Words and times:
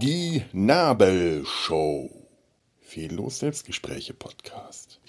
Die 0.00 0.42
Nabelshow. 0.52 2.10
Fehllos 2.80 3.38
Selbstgespräche 3.38 4.14
Podcast. 4.14 5.00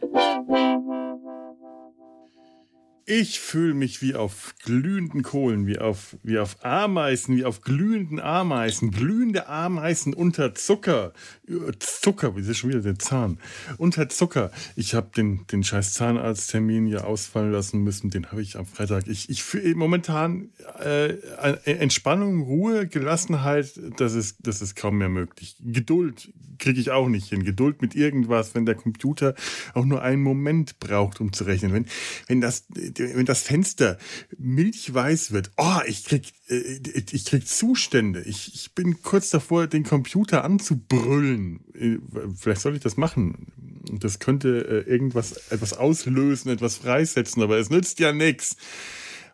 Ich 3.07 3.39
fühle 3.39 3.75
mich 3.75 4.01
wie 4.01 4.15
auf 4.15 4.55
glühenden 4.63 5.21
Kohlen, 5.21 5.67
wie 5.67 5.77
auf, 5.77 6.17
wie 6.23 6.39
auf 6.39 6.65
Ameisen, 6.65 7.37
wie 7.37 7.45
auf 7.45 7.61
glühenden 7.61 8.19
Ameisen, 8.19 8.89
glühende 8.89 9.47
Ameisen 9.47 10.15
unter 10.15 10.55
Zucker. 10.55 11.13
Zucker, 11.77 12.35
wie 12.35 12.41
ist 12.41 12.57
schon 12.57 12.71
wieder 12.71 12.81
der 12.81 12.97
Zahn? 12.97 13.37
Unter 13.77 14.09
Zucker. 14.09 14.49
Ich 14.75 14.95
habe 14.95 15.11
den, 15.15 15.45
den 15.51 15.63
scheiß 15.63 15.93
Zahnarzttermin 15.93 16.87
ja 16.87 17.03
ausfallen 17.03 17.51
lassen 17.51 17.83
müssen, 17.83 18.09
den 18.09 18.31
habe 18.31 18.41
ich 18.41 18.57
am 18.57 18.65
Freitag. 18.65 19.05
Ich, 19.05 19.29
ich 19.29 19.43
fühle 19.43 19.75
momentan 19.75 20.49
äh, 20.83 21.09
Entspannung, 21.65 22.41
Ruhe, 22.41 22.87
Gelassenheit, 22.87 23.79
das 23.97 24.15
ist, 24.15 24.37
das 24.39 24.63
ist 24.63 24.75
kaum 24.75 24.97
mehr 24.97 25.09
möglich. 25.09 25.57
Geduld 25.63 26.33
kriege 26.57 26.79
ich 26.79 26.91
auch 26.91 27.07
nicht 27.07 27.29
hin. 27.29 27.43
Geduld 27.43 27.81
mit 27.81 27.95
irgendwas, 27.95 28.55
wenn 28.55 28.65
der 28.65 28.75
Computer 28.75 29.35
auch 29.73 29.85
nur 29.85 30.01
einen 30.01 30.23
Moment 30.23 30.79
braucht, 30.79 31.21
um 31.21 31.33
zu 31.33 31.43
rechnen. 31.43 31.73
Wenn, 31.73 31.85
wenn 32.27 32.41
das 32.41 32.65
wenn 32.99 33.25
das 33.25 33.41
Fenster 33.41 33.97
milchweiß 34.37 35.31
wird, 35.31 35.51
oh, 35.57 35.79
ich 35.87 36.05
krieg, 36.05 36.33
äh, 36.47 36.79
ich 37.11 37.25
krieg 37.25 37.47
Zustände. 37.47 38.21
Ich, 38.21 38.53
ich 38.53 38.73
bin 38.73 39.01
kurz 39.01 39.29
davor, 39.29 39.67
den 39.67 39.83
Computer 39.83 40.43
anzubrüllen. 40.43 41.59
Äh, 41.73 41.97
vielleicht 42.35 42.61
soll 42.61 42.75
ich 42.75 42.81
das 42.81 42.97
machen. 42.97 43.51
Das 43.91 44.19
könnte 44.19 44.85
äh, 44.87 44.89
irgendwas, 44.89 45.33
etwas 45.49 45.73
auslösen, 45.73 46.49
etwas 46.49 46.77
freisetzen, 46.77 47.43
aber 47.43 47.57
es 47.57 47.69
nützt 47.69 47.99
ja 47.99 48.11
nichts. 48.11 48.57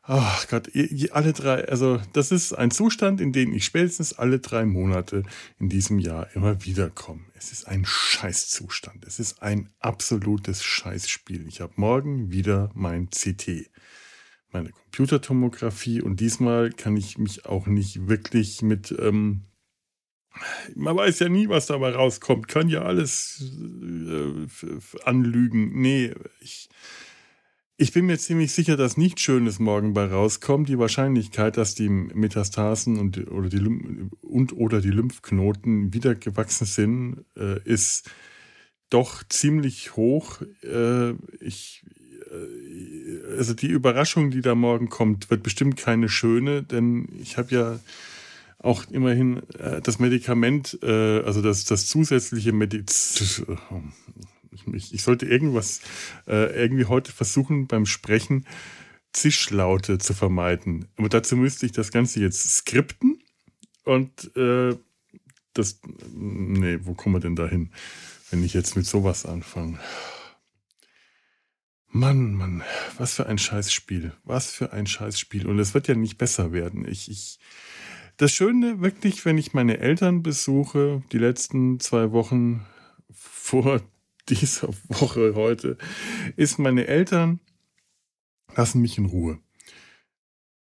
Ach 0.03 0.47
Gott, 0.47 0.71
alle 1.11 1.33
drei, 1.33 1.67
also 1.67 2.01
das 2.13 2.31
ist 2.31 2.53
ein 2.53 2.71
Zustand, 2.71 3.21
in 3.21 3.31
den 3.31 3.53
ich 3.53 3.65
spätestens 3.65 4.13
alle 4.13 4.39
drei 4.39 4.65
Monate 4.65 5.21
in 5.59 5.69
diesem 5.69 5.99
Jahr 5.99 6.27
immer 6.35 6.65
wieder 6.65 6.89
komme. 6.89 7.21
Es 7.35 7.51
ist 7.51 7.67
ein 7.67 7.85
Scheißzustand. 7.85 9.05
Es 9.05 9.19
ist 9.19 9.43
ein 9.43 9.69
absolutes 9.79 10.63
Scheißspiel. 10.63 11.47
Ich 11.47 11.61
habe 11.61 11.73
morgen 11.75 12.31
wieder 12.31 12.71
mein 12.73 13.11
CT, 13.11 13.69
meine 14.51 14.71
Computertomographie 14.71 16.01
und 16.01 16.19
diesmal 16.19 16.71
kann 16.71 16.97
ich 16.97 17.19
mich 17.19 17.45
auch 17.45 17.67
nicht 17.67 18.07
wirklich 18.07 18.63
mit, 18.63 18.95
ähm, 18.99 19.43
man 20.73 20.95
weiß 20.95 21.19
ja 21.19 21.29
nie, 21.29 21.47
was 21.47 21.67
dabei 21.67 21.91
rauskommt, 21.91 22.47
kann 22.47 22.69
ja 22.69 22.81
alles 22.81 23.43
äh, 23.43 24.47
anlügen. 25.03 25.79
Nee, 25.79 26.15
ich 26.39 26.69
ich 27.81 27.93
bin 27.93 28.05
mir 28.05 28.19
ziemlich 28.19 28.51
sicher, 28.51 28.77
dass 28.77 28.95
nichts 28.95 29.21
Schönes 29.21 29.57
morgen 29.57 29.93
bei 29.93 30.05
rauskommt. 30.05 30.69
Die 30.69 30.77
Wahrscheinlichkeit, 30.77 31.57
dass 31.57 31.73
die 31.73 31.89
Metastasen 31.89 32.99
und 32.99 33.31
oder 33.31 33.49
die, 33.49 33.59
und, 34.21 34.53
oder 34.53 34.81
die 34.81 34.91
Lymphknoten 34.91 35.91
wieder 35.91 36.13
gewachsen 36.13 36.67
sind, 36.67 37.25
äh, 37.35 37.59
ist 37.63 38.11
doch 38.91 39.23
ziemlich 39.27 39.95
hoch. 39.95 40.43
Äh, 40.61 41.13
ich, 41.39 41.83
äh, 42.29 43.35
also 43.35 43.55
die 43.55 43.69
Überraschung, 43.69 44.29
die 44.29 44.41
da 44.41 44.53
morgen 44.53 44.89
kommt, 44.89 45.31
wird 45.31 45.41
bestimmt 45.41 45.75
keine 45.75 46.07
schöne, 46.07 46.61
denn 46.61 47.07
ich 47.19 47.37
habe 47.37 47.55
ja 47.55 47.79
auch 48.59 48.85
immerhin 48.91 49.41
äh, 49.57 49.81
das 49.81 49.97
Medikament, 49.97 50.77
äh, 50.83 51.21
also 51.21 51.41
das, 51.41 51.65
das 51.65 51.87
zusätzliche 51.87 52.51
Medizin, 52.51 53.57
ich, 54.73 54.93
ich 54.93 55.03
sollte 55.03 55.25
irgendwas 55.25 55.81
äh, 56.27 56.55
irgendwie 56.55 56.85
heute 56.85 57.11
versuchen 57.11 57.67
beim 57.67 57.85
Sprechen 57.85 58.45
Zischlaute 59.13 59.97
zu 59.97 60.13
vermeiden. 60.13 60.87
Aber 60.97 61.09
dazu 61.09 61.35
müsste 61.35 61.65
ich 61.65 61.71
das 61.71 61.91
Ganze 61.91 62.19
jetzt 62.21 62.49
skripten 62.49 63.21
und 63.83 64.35
äh, 64.35 64.75
das. 65.53 65.79
Nee, 66.13 66.79
wo 66.83 66.93
kommen 66.93 67.15
wir 67.15 67.19
denn 67.19 67.35
da 67.35 67.47
hin, 67.47 67.71
wenn 68.29 68.43
ich 68.43 68.53
jetzt 68.53 68.75
mit 68.75 68.85
sowas 68.85 69.25
anfange? 69.25 69.79
Mann, 71.93 72.33
Mann, 72.33 72.63
was 72.97 73.15
für 73.15 73.25
ein 73.25 73.37
Scheißspiel. 73.37 74.13
Was 74.23 74.49
für 74.49 74.71
ein 74.71 74.87
Scheißspiel. 74.87 75.45
Und 75.45 75.59
es 75.59 75.73
wird 75.73 75.89
ja 75.89 75.95
nicht 75.95 76.17
besser 76.17 76.53
werden. 76.53 76.87
Ich, 76.87 77.11
ich, 77.11 77.37
das 78.15 78.31
Schöne 78.31 78.79
wirklich, 78.79 79.25
wenn 79.25 79.37
ich 79.37 79.53
meine 79.53 79.79
Eltern 79.79 80.23
besuche, 80.23 81.03
die 81.11 81.17
letzten 81.17 81.81
zwei 81.81 82.13
Wochen 82.13 82.65
vor 83.11 83.81
dieser 84.31 84.69
Woche 84.87 85.35
heute, 85.35 85.77
ist, 86.35 86.59
meine 86.59 86.87
Eltern 86.87 87.39
lassen 88.55 88.81
mich 88.81 88.97
in 88.97 89.05
Ruhe. 89.05 89.39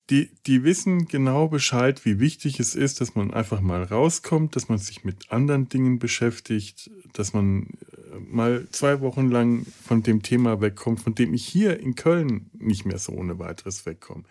Die, 0.08 0.30
die 0.46 0.62
wissen 0.62 1.06
genau 1.06 1.48
Bescheid, 1.48 2.04
wie 2.04 2.20
wichtig 2.20 2.60
es 2.60 2.76
ist, 2.76 3.00
dass 3.00 3.16
man 3.16 3.32
einfach 3.32 3.60
mal 3.60 3.82
rauskommt, 3.82 4.54
dass 4.54 4.68
man 4.68 4.78
sich 4.78 5.04
mit 5.04 5.32
anderen 5.32 5.68
Dingen 5.68 5.98
beschäftigt, 5.98 6.90
dass 7.12 7.32
man 7.32 7.64
äh, 7.64 8.20
mal 8.20 8.68
zwei 8.70 9.00
Wochen 9.00 9.28
lang 9.28 9.66
von 9.84 10.04
dem 10.04 10.22
Thema 10.22 10.60
wegkommt, 10.60 11.00
von 11.00 11.16
dem 11.16 11.34
ich 11.34 11.44
hier 11.44 11.80
in 11.80 11.96
Köln 11.96 12.50
nicht 12.52 12.84
mehr 12.84 12.98
so 12.98 13.14
ohne 13.14 13.40
weiteres 13.40 13.84
wegkomme. 13.84 14.22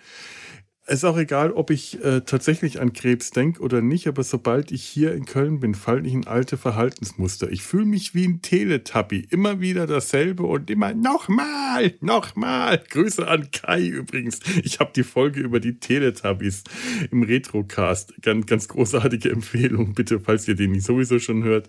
Ist 0.87 1.03
auch 1.03 1.17
egal, 1.17 1.51
ob 1.51 1.71
ich 1.71 2.03
äh, 2.03 2.21
tatsächlich 2.21 2.79
an 2.79 2.93
Krebs 2.93 3.31
denke 3.31 3.59
oder 3.59 3.81
nicht, 3.81 4.07
aber 4.07 4.23
sobald 4.23 4.71
ich 4.71 4.83
hier 4.83 5.15
in 5.15 5.25
Köln 5.25 5.59
bin, 5.59 5.73
falle 5.73 6.05
ich 6.05 6.13
in 6.13 6.27
alte 6.27 6.57
Verhaltensmuster. 6.57 7.49
Ich 7.49 7.63
fühle 7.63 7.85
mich 7.85 8.13
wie 8.13 8.27
ein 8.27 8.43
Teletubby. 8.43 9.25
Immer 9.31 9.59
wieder 9.59 9.87
dasselbe 9.87 10.43
und 10.43 10.69
immer 10.69 10.93
nochmal, 10.93 11.95
nochmal. 12.01 12.83
Grüße 12.87 13.27
an 13.27 13.49
Kai 13.49 13.87
übrigens. 13.87 14.41
Ich 14.63 14.79
habe 14.79 14.91
die 14.95 15.03
Folge 15.03 15.39
über 15.39 15.59
die 15.59 15.79
Teletubbies 15.79 16.63
im 17.09 17.23
Retrocast. 17.23 18.13
Ganz, 18.21 18.45
ganz 18.45 18.67
großartige 18.67 19.31
Empfehlung, 19.31 19.95
bitte, 19.95 20.19
falls 20.19 20.47
ihr 20.47 20.55
den 20.55 20.73
nicht 20.73 20.85
sowieso 20.85 21.17
schon 21.17 21.43
hört. 21.43 21.67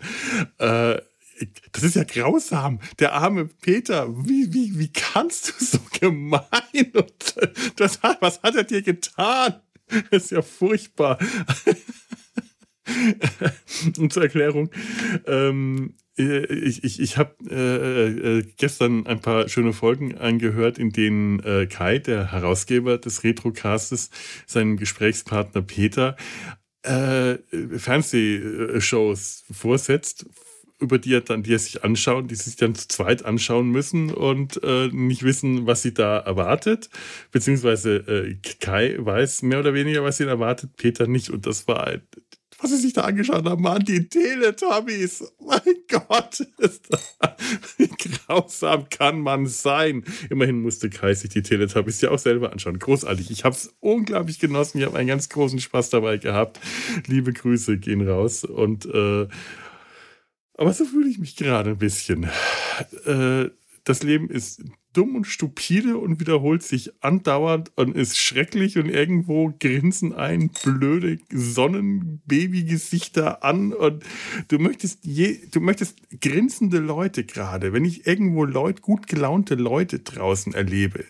Äh, 0.59 1.01
das 1.73 1.83
ist 1.83 1.97
ja 1.97 2.05
grausam. 2.05 2.81
Der 2.99 3.13
arme 3.13 3.47
Peter, 3.47 4.09
wie, 4.27 4.53
wie, 4.53 4.79
wie 4.79 4.93
kannst 4.93 5.49
du 5.49 5.65
so 5.65 5.79
gemein? 5.99 6.93
Und 6.95 7.37
das, 7.77 8.01
was 8.21 8.43
hat 8.43 8.55
er 8.55 8.65
dir 8.65 8.83
getan? 8.83 9.61
Das 10.11 10.25
ist 10.25 10.31
ja 10.31 10.43
furchtbar. 10.43 11.19
Und 13.99 14.13
zur 14.13 14.23
Erklärung, 14.23 14.71
ähm, 15.27 15.95
ich, 16.17 16.83
ich, 16.83 17.01
ich 17.01 17.19
habe 17.19 17.35
äh, 17.51 18.39
äh, 18.39 18.45
gestern 18.57 19.07
ein 19.07 19.21
paar 19.21 19.49
schöne 19.49 19.73
Folgen 19.73 20.17
angehört, 20.17 20.79
in 20.79 20.91
denen 20.91 21.41
äh, 21.41 21.67
Kai, 21.67 21.99
der 21.99 22.33
Herausgeber 22.33 22.97
des 22.99 23.23
Retrocastes, 23.23 24.11
seinem 24.47 24.77
Gesprächspartner 24.77 25.63
Peter 25.63 26.17
äh, 26.83 27.39
Fernsehshows 27.77 29.45
vorsetzt 29.51 30.27
über 30.79 30.99
die 30.99 31.15
er 31.15 31.23
dann, 31.23 31.43
die 31.43 31.55
er 31.55 31.59
sich 31.59 31.85
anschauen, 31.85 32.29
die 32.29 32.35
sich 32.35 32.57
dann 32.57 32.75
zu 32.75 32.89
zweit 32.89 33.25
anschauen 33.25 33.71
müssen 33.71 34.13
und 34.13 34.63
äh, 34.63 34.89
nicht 34.89 35.23
wissen, 35.23 35.67
was 35.67 35.83
sie 35.83 35.95
da 35.95 36.19
erwartet. 36.19 36.91
Beziehungsweise 37.33 37.97
äh, 37.97 38.37
Kai 38.61 38.97
weiß 38.99 39.43
mehr 39.43 39.61
oder 39.61 39.75
weniger, 39.75 40.05
was 40.05 40.21
ihn 40.21 40.29
erwartet, 40.29 40.77
Peter 40.77 41.07
nicht. 41.07 41.31
Und 41.31 41.47
das 41.47 41.67
war 41.67 41.87
ein, 41.87 42.03
was 42.59 42.71
sie 42.71 42.79
sich 42.79 42.93
da 42.95 43.03
angeschaut 43.03 43.45
haben, 43.45 43.63
Mann, 43.63 43.85
die 43.85 44.09
Teletubbies. 44.09 45.33
Mein 45.45 45.61
Gott, 45.89 46.41
ist 46.59 46.87
das, 46.91 47.17
wie 47.77 47.89
grausam 47.89 48.89
kann 48.89 49.21
man 49.21 49.47
sein? 49.47 50.05
Immerhin 50.31 50.63
musste 50.63 50.89
Kai 50.89 51.15
sich 51.15 51.31
die 51.31 51.43
Teletubbies 51.43 52.01
ja 52.01 52.11
auch 52.11 52.19
selber 52.19 52.53
anschauen. 52.53 52.79
Großartig. 52.79 53.31
Ich 53.31 53.45
habe 53.45 53.55
es 53.55 53.75
unglaublich 53.81 54.39
genossen. 54.39 54.79
Ich 54.79 54.85
habe 54.87 54.97
einen 54.97 55.09
ganz 55.09 55.29
großen 55.29 55.61
Spaß 55.61 55.91
dabei 55.91 56.17
gehabt. 56.17 56.61
Liebe 57.07 57.33
Grüße 57.33 57.79
gehen 57.79 58.07
raus 58.07 58.45
und 58.45 58.87
äh, 58.87 59.29
aber 60.57 60.73
so 60.73 60.85
fühle 60.85 61.09
ich 61.09 61.19
mich 61.19 61.37
gerade 61.37 61.71
ein 61.71 61.79
bisschen. 61.79 62.29
Äh, 63.05 63.51
das 63.85 64.03
Leben 64.03 64.29
ist 64.29 64.63
dumm 64.97 65.15
und 65.15 65.27
stupide 65.27 65.99
und 65.99 66.19
wiederholt 66.21 66.63
sich 66.63 67.05
andauernd 67.05 67.71
und 67.77 67.95
ist 67.95 68.19
schrecklich 68.19 68.79
und 68.79 68.89
irgendwo 68.89 69.53
grinsen 69.61 70.15
ein 70.15 70.49
blöde 70.65 71.19
Sonnenbabygesichter 71.31 73.45
an 73.45 73.75
und 73.75 74.03
du 74.49 74.59
möchtest 74.59 75.05
je, 75.05 75.39
du 75.51 75.61
möchtest 75.61 75.99
grinsende 76.21 76.79
Leute 76.79 77.25
gerade, 77.25 77.75
wenn 77.75 77.85
ich 77.85 78.07
irgendwo 78.07 78.47
Leute, 78.47 78.81
gut 78.81 79.07
gelaunte 79.07 79.55
Leute 79.55 79.99
draußen 79.99 80.55
erlebe, 80.55 81.05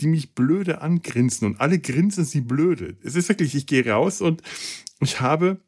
die 0.00 0.08
mich 0.08 0.34
blöde 0.34 0.82
angrinsen 0.82 1.48
und 1.48 1.58
alle 1.60 1.78
grinsen 1.78 2.26
sie 2.26 2.42
blöde. 2.42 2.98
Es 3.02 3.16
ist 3.16 3.30
wirklich, 3.30 3.54
ich 3.54 3.66
gehe 3.66 3.88
raus 3.88 4.20
und 4.20 4.42
ich 5.00 5.22
habe 5.22 5.58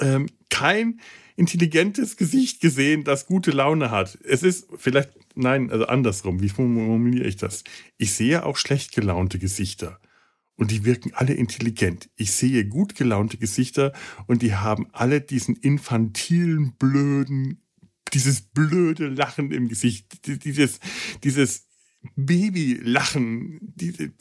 ähm, 0.00 0.26
kein 0.50 1.00
intelligentes 1.36 2.16
Gesicht 2.16 2.60
gesehen, 2.60 3.04
das 3.04 3.26
gute 3.26 3.50
Laune 3.50 3.90
hat. 3.90 4.18
Es 4.24 4.42
ist 4.42 4.68
vielleicht, 4.76 5.10
nein, 5.34 5.70
also 5.70 5.86
andersrum. 5.86 6.40
Wie 6.40 6.48
formuliere 6.48 7.26
ich 7.26 7.36
das? 7.36 7.64
Ich 7.98 8.12
sehe 8.12 8.44
auch 8.44 8.56
schlecht 8.56 8.92
gelaunte 8.92 9.38
Gesichter. 9.38 10.00
Und 10.56 10.70
die 10.70 10.84
wirken 10.84 11.12
alle 11.14 11.32
intelligent. 11.32 12.10
Ich 12.16 12.32
sehe 12.32 12.66
gut 12.66 12.94
gelaunte 12.94 13.38
Gesichter 13.38 13.92
und 14.26 14.42
die 14.42 14.54
haben 14.54 14.86
alle 14.92 15.20
diesen 15.20 15.56
infantilen, 15.56 16.74
blöden, 16.78 17.62
dieses 18.12 18.42
blöde 18.42 19.08
Lachen 19.08 19.50
im 19.50 19.68
Gesicht, 19.68 20.26
dieses, 20.44 20.78
dieses 21.24 21.66
Baby-Lachen. 22.16 23.74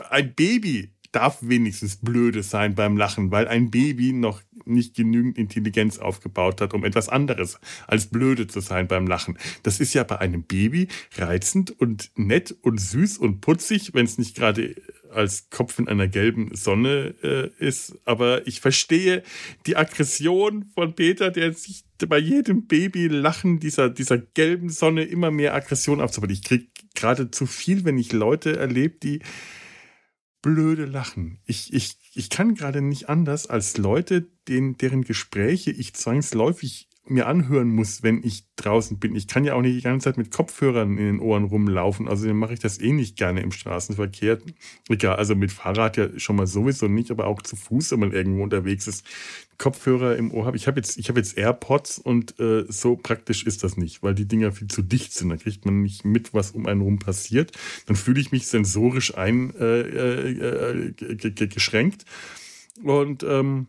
Ein 0.10 0.34
Baby 0.34 0.94
darf 1.12 1.40
wenigstens 1.42 1.98
blöde 1.98 2.44
sein 2.44 2.76
beim 2.76 2.98
Lachen, 2.98 3.32
weil 3.32 3.48
ein 3.48 3.70
Baby 3.70 4.14
noch 4.14 4.42
nicht 4.66 4.96
genügend 4.96 5.38
Intelligenz 5.38 5.98
aufgebaut 5.98 6.62
hat, 6.62 6.74
um 6.74 6.86
etwas 6.86 7.10
anderes 7.10 7.60
als 7.88 8.08
blöde 8.08 8.48
zu 8.48 8.60
sein 8.60 8.88
beim 8.88 9.08
Lachen. 9.08 9.38
Das 9.64 9.80
ist 9.80 9.94
ja 9.94 10.04
bei 10.04 10.20
einem 10.20 10.44
Baby 10.44 10.88
reizend 11.18 11.72
und 11.80 12.12
nett 12.16 12.56
und 12.62 12.80
süß 12.80 13.18
und 13.18 13.42
putzig, 13.42 13.94
wenn 13.94 14.06
es 14.06 14.18
nicht 14.18 14.36
gerade 14.36 14.76
als 15.12 15.50
Kopf 15.50 15.80
in 15.80 15.88
einer 15.88 16.08
gelben 16.08 16.56
Sonne 16.56 17.16
äh, 17.22 17.50
ist. 17.66 17.98
Aber 18.06 18.48
ich 18.48 18.62
verstehe 18.62 19.24
die 19.66 19.76
Aggression 19.76 20.66
von 20.74 20.96
Peter, 20.96 21.32
der 21.32 21.54
sich 21.54 21.84
bei 22.08 22.18
jedem 22.18 22.68
Baby 22.68 23.08
lachen 23.08 23.60
dieser, 23.60 23.90
dieser 23.90 24.18
gelben 24.18 24.70
Sonne 24.70 25.04
immer 25.04 25.32
mehr 25.32 25.54
Aggression 25.54 26.02
aufzubauen. 26.02 26.32
Ich 26.32 26.44
kriege 26.44 26.68
gerade 26.96 27.32
zu 27.32 27.46
viel, 27.46 27.86
wenn 27.86 27.98
ich 27.98 28.14
Leute 28.14 28.58
erlebe, 28.58 28.96
die 29.04 29.20
blöde 30.42 30.86
lachen. 30.86 31.40
Ich, 31.46 31.74
ich, 31.74 31.98
ich 32.14 32.30
kann 32.30 32.56
gerade 32.56 32.82
nicht 32.82 33.10
anders 33.10 33.48
als 33.48 33.78
Leute, 33.78 34.28
denen, 34.48 34.78
deren 34.78 35.04
Gespräche 35.04 35.72
ich 35.72 35.94
zwangsläufig 35.94 36.90
mir 37.08 37.28
anhören 37.28 37.70
muss, 37.70 38.04
wenn 38.04 38.24
ich 38.24 38.46
draußen 38.56 39.00
bin. 39.00 39.16
Ich 39.16 39.28
kann 39.28 39.44
ja 39.44 39.56
auch 39.56 39.62
nicht 39.62 39.76
die 39.76 39.82
ganze 39.82 40.06
Zeit 40.06 40.18
mit 40.18 40.32
Kopfhörern 40.32 40.98
in 40.98 41.06
den 41.06 41.20
Ohren 41.20 41.46
rumlaufen. 41.46 42.08
Also 42.08 42.32
mache 42.34 42.54
ich 42.54 42.60
das 42.60 42.80
eh 42.80 42.92
nicht 42.92 43.18
gerne 43.18 43.42
im 43.42 43.52
Straßenverkehr. 43.52 44.38
Egal, 44.88 45.16
also 45.16 45.36
mit 45.36 45.52
Fahrrad 45.52 45.98
ja 45.98 46.20
schon 46.20 46.36
mal 46.36 46.48
sowieso 46.48 46.88
nicht, 46.88 47.10
aber 47.10 47.26
auch 47.28 47.42
zu 47.42 47.56
Fuß, 47.56 47.92
wenn 47.92 48.02
man 48.02 48.12
irgendwo 48.12 48.44
unterwegs 48.44 48.88
ist. 48.88 49.06
Kopfhörer 49.58 50.16
im 50.16 50.32
Ohr 50.32 50.46
habe. 50.46 50.58
Ich 50.58 50.68
habe 50.68 50.80
jetzt, 50.80 50.98
ich 50.98 51.10
habe 51.10 51.20
jetzt 51.20 51.38
AirPods 51.38 52.00
und 52.00 52.40
äh, 52.40 52.66
so 52.68 52.96
praktisch 52.96 53.46
ist 53.46 53.64
das 53.64 53.78
nicht, 53.78 54.04
weil 54.04 54.16
die 54.16 54.28
Dinger 54.28 54.52
viel 54.52 54.68
zu 54.68 54.82
dicht 54.82 55.14
sind. 55.14 55.30
Da 55.30 55.38
kriegt 55.38 55.66
man 55.66 55.82
nicht 55.82 56.06
mit, 56.06 56.34
was 56.34 56.52
um 56.52 56.66
einen 56.68 56.82
rum 56.82 57.00
passiert. 57.00 57.52
Dann 57.88 57.96
fühle 57.96 58.22
ich 58.22 58.32
mich 58.32 58.48
sensorisch 58.48 59.16
eingeschränkt. 59.16 62.06
Äh, 62.82 62.86
äh, 62.86 62.88
und 62.90 63.24
ähm, 63.24 63.68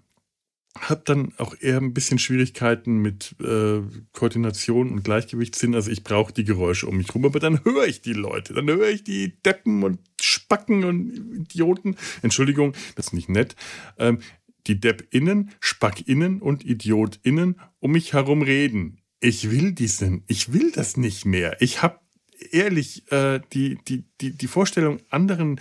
habe 0.78 1.02
dann 1.04 1.32
auch 1.36 1.54
eher 1.60 1.76
ein 1.76 1.92
bisschen 1.92 2.18
Schwierigkeiten 2.18 2.98
mit 2.98 3.36
äh, 3.40 3.82
Koordination 4.12 4.90
und 4.90 5.04
Gleichgewichtssinn. 5.04 5.74
Also 5.74 5.90
ich 5.90 6.02
brauche 6.02 6.32
die 6.32 6.44
Geräusche 6.44 6.86
um 6.86 6.96
mich 6.96 7.14
rum, 7.14 7.24
aber 7.24 7.40
dann 7.40 7.64
höre 7.64 7.86
ich 7.86 8.00
die 8.00 8.14
Leute, 8.14 8.54
dann 8.54 8.66
höre 8.68 8.88
ich 8.88 9.04
die 9.04 9.40
Deppen 9.42 9.82
und 9.82 9.98
Spacken 10.20 10.84
und 10.84 11.10
Idioten. 11.34 11.96
Entschuldigung, 12.22 12.72
das 12.96 13.08
ist 13.08 13.12
nicht 13.12 13.28
nett. 13.28 13.54
Ähm, 13.98 14.18
die 14.66 14.80
Depp-Innen, 14.80 15.50
Spack-Innen 15.60 16.40
und 16.40 16.64
Idiot-Innen 16.64 17.60
um 17.80 17.92
mich 17.92 18.12
herum 18.12 18.42
reden. 18.42 18.98
Ich 19.20 19.50
will 19.50 19.72
diesen, 19.72 20.24
ich 20.26 20.52
will 20.52 20.72
das 20.72 20.96
nicht 20.96 21.26
mehr. 21.26 21.60
Ich 21.60 21.82
habe 21.82 22.00
ehrlich 22.50 23.10
äh, 23.12 23.40
die, 23.52 23.78
die, 23.86 24.04
die, 24.20 24.36
die 24.36 24.46
Vorstellung, 24.46 25.00
anderen, 25.10 25.60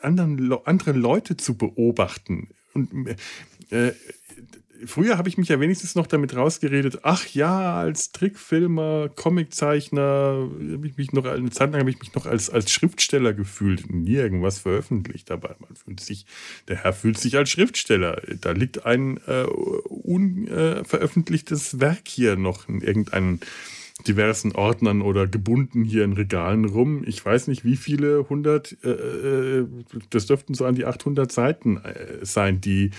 anderen, 0.00 0.52
andere 0.64 0.92
Leute 0.92 1.36
zu 1.36 1.56
beobachten 1.56 2.48
und 2.74 3.16
äh, 3.70 3.92
früher 4.86 5.18
habe 5.18 5.28
ich 5.28 5.36
mich 5.38 5.48
ja 5.48 5.58
wenigstens 5.60 5.94
noch 5.94 6.06
damit 6.06 6.36
rausgeredet, 6.36 7.00
ach 7.02 7.26
ja, 7.28 7.76
als 7.76 8.12
Trickfilmer, 8.12 9.10
Comiczeichner, 9.14 10.48
habe 10.72 10.86
ich 10.86 10.96
mich 10.96 11.12
noch 11.12 11.24
eine 11.24 11.50
Zeit 11.50 11.72
lang 11.72 11.80
habe 11.80 11.90
ich 11.90 12.00
mich 12.00 12.14
noch 12.14 12.26
als, 12.26 12.50
als 12.50 12.70
Schriftsteller 12.70 13.32
gefühlt, 13.32 13.92
nie 13.92 14.14
irgendwas 14.14 14.58
veröffentlicht 14.58 15.30
dabei. 15.30 15.54
Man 15.58 15.74
fühlt 15.76 16.00
sich, 16.00 16.26
der 16.68 16.84
Herr 16.84 16.92
fühlt 16.92 17.18
sich 17.18 17.36
als 17.36 17.50
Schriftsteller. 17.50 18.22
Da 18.40 18.52
liegt 18.52 18.86
ein 18.86 19.18
äh, 19.26 19.44
unveröffentlichtes 19.44 21.80
Werk 21.80 22.08
hier 22.08 22.36
noch 22.36 22.68
in 22.68 22.80
irgendeinen 22.80 23.40
diversen 24.06 24.52
Ordnern 24.52 25.02
oder 25.02 25.26
gebunden 25.26 25.84
hier 25.84 26.04
in 26.04 26.12
Regalen 26.12 26.64
rum. 26.64 27.02
Ich 27.06 27.24
weiß 27.24 27.48
nicht, 27.48 27.64
wie 27.64 27.76
viele 27.76 28.28
hundert, 28.28 28.76
äh, 28.84 28.90
äh 28.90 29.66
das 30.10 30.26
dürften 30.26 30.54
so 30.54 30.64
an 30.64 30.74
die 30.74 30.86
800 30.86 31.30
Seiten 31.30 31.78
äh, 31.78 32.24
sein, 32.24 32.60
die 32.60 32.90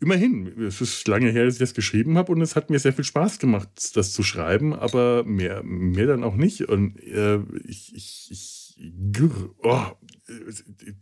immerhin, 0.00 0.60
es 0.60 0.80
ist 0.80 1.06
lange 1.08 1.30
her, 1.30 1.44
dass 1.44 1.54
ich 1.54 1.60
das 1.60 1.74
geschrieben 1.74 2.16
habe 2.18 2.32
und 2.32 2.40
es 2.40 2.56
hat 2.56 2.70
mir 2.70 2.78
sehr 2.78 2.92
viel 2.92 3.04
Spaß 3.04 3.38
gemacht, 3.38 3.68
das 3.94 4.12
zu 4.12 4.22
schreiben, 4.22 4.74
aber 4.74 5.24
mehr, 5.24 5.62
mehr 5.62 6.06
dann 6.06 6.24
auch 6.24 6.36
nicht. 6.36 6.68
Und 6.68 6.98
äh, 7.02 7.40
ich, 7.66 7.94
ich, 7.94 8.28
ich 8.30 8.63
oh, 9.62 9.86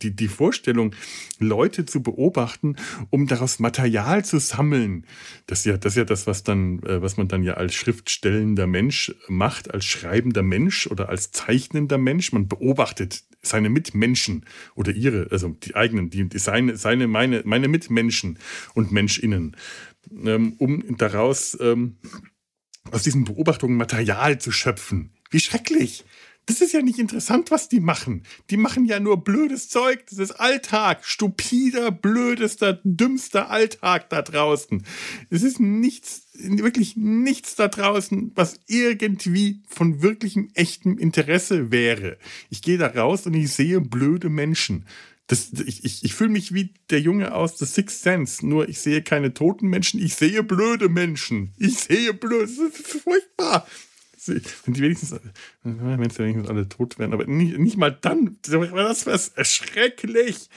die, 0.02 0.14
die 0.14 0.28
Vorstellung, 0.28 0.94
Leute 1.38 1.86
zu 1.86 2.02
beobachten, 2.02 2.76
um 3.10 3.26
daraus 3.26 3.58
Material 3.58 4.24
zu 4.24 4.38
sammeln, 4.40 5.06
das 5.46 5.60
ist 5.60 5.66
ja 5.66 5.76
das, 5.76 5.92
ist 5.92 5.96
ja 5.96 6.04
das 6.04 6.26
was, 6.26 6.42
dann, 6.42 6.82
äh, 6.82 7.00
was 7.02 7.16
man 7.16 7.28
dann 7.28 7.42
ja 7.42 7.54
als 7.54 7.74
schriftstellender 7.74 8.66
Mensch 8.66 9.14
macht, 9.28 9.72
als 9.72 9.84
schreibender 9.84 10.42
Mensch 10.42 10.86
oder 10.86 11.08
als 11.08 11.30
zeichnender 11.30 11.98
Mensch. 11.98 12.32
Man 12.32 12.48
beobachtet 12.48 13.22
seine 13.42 13.70
Mitmenschen 13.70 14.44
oder 14.74 14.92
ihre, 14.92 15.28
also 15.30 15.48
die 15.48 15.74
eigenen, 15.74 16.10
die, 16.10 16.28
seine, 16.38 16.76
seine, 16.76 17.06
meine, 17.06 17.42
meine 17.44 17.68
Mitmenschen 17.68 18.38
und 18.74 18.92
MenschInnen, 18.92 19.56
ähm, 20.24 20.54
um 20.58 20.96
daraus 20.96 21.56
ähm, 21.60 21.96
aus 22.90 23.04
diesen 23.04 23.24
Beobachtungen 23.24 23.76
Material 23.76 24.40
zu 24.40 24.50
schöpfen. 24.50 25.12
Wie 25.30 25.40
schrecklich! 25.40 26.04
Das 26.46 26.60
ist 26.60 26.72
ja 26.72 26.82
nicht 26.82 26.98
interessant, 26.98 27.52
was 27.52 27.68
die 27.68 27.78
machen. 27.78 28.24
Die 28.50 28.56
machen 28.56 28.84
ja 28.84 28.98
nur 28.98 29.22
blödes 29.22 29.68
Zeug. 29.68 30.04
Das 30.10 30.18
ist 30.18 30.32
Alltag. 30.32 31.04
Stupider, 31.04 31.92
blödester, 31.92 32.80
dümmster 32.82 33.48
Alltag 33.48 34.10
da 34.10 34.22
draußen. 34.22 34.84
Es 35.30 35.44
ist 35.44 35.60
nichts, 35.60 36.28
wirklich 36.34 36.96
nichts 36.96 37.54
da 37.54 37.68
draußen, 37.68 38.32
was 38.34 38.58
irgendwie 38.66 39.62
von 39.68 40.02
wirklichem, 40.02 40.50
echtem 40.54 40.98
Interesse 40.98 41.70
wäre. 41.70 42.18
Ich 42.50 42.60
gehe 42.60 42.78
da 42.78 42.88
raus 42.88 43.24
und 43.26 43.34
ich 43.34 43.52
sehe 43.52 43.80
blöde 43.80 44.28
Menschen. 44.28 44.86
Das, 45.28 45.52
ich 45.64 45.84
ich, 45.84 46.04
ich 46.04 46.14
fühle 46.14 46.30
mich 46.30 46.52
wie 46.52 46.74
der 46.90 47.00
Junge 47.00 47.34
aus 47.34 47.56
The 47.56 47.66
Sixth 47.66 48.02
Sense, 48.02 48.46
nur 48.46 48.68
ich 48.68 48.80
sehe 48.80 49.02
keine 49.02 49.32
toten 49.32 49.68
Menschen, 49.68 50.02
ich 50.02 50.14
sehe 50.16 50.42
blöde 50.42 50.88
Menschen. 50.88 51.54
Ich 51.56 51.78
sehe 51.78 52.12
blöde, 52.12 52.46
das 52.46 52.58
ist 52.58 53.02
furchtbar. 53.02 53.66
Wenn 54.26 54.74
die 54.74 54.82
wenigstens, 54.82 55.18
wenn 55.62 56.10
sie 56.10 56.18
wenigstens 56.18 56.48
alle 56.48 56.68
tot 56.68 56.98
wären, 56.98 57.12
aber 57.12 57.26
nicht, 57.26 57.58
nicht 57.58 57.76
mal 57.76 57.90
dann, 57.90 58.38
das 58.42 59.06
wäre 59.06 59.44
schrecklich. 59.44 60.48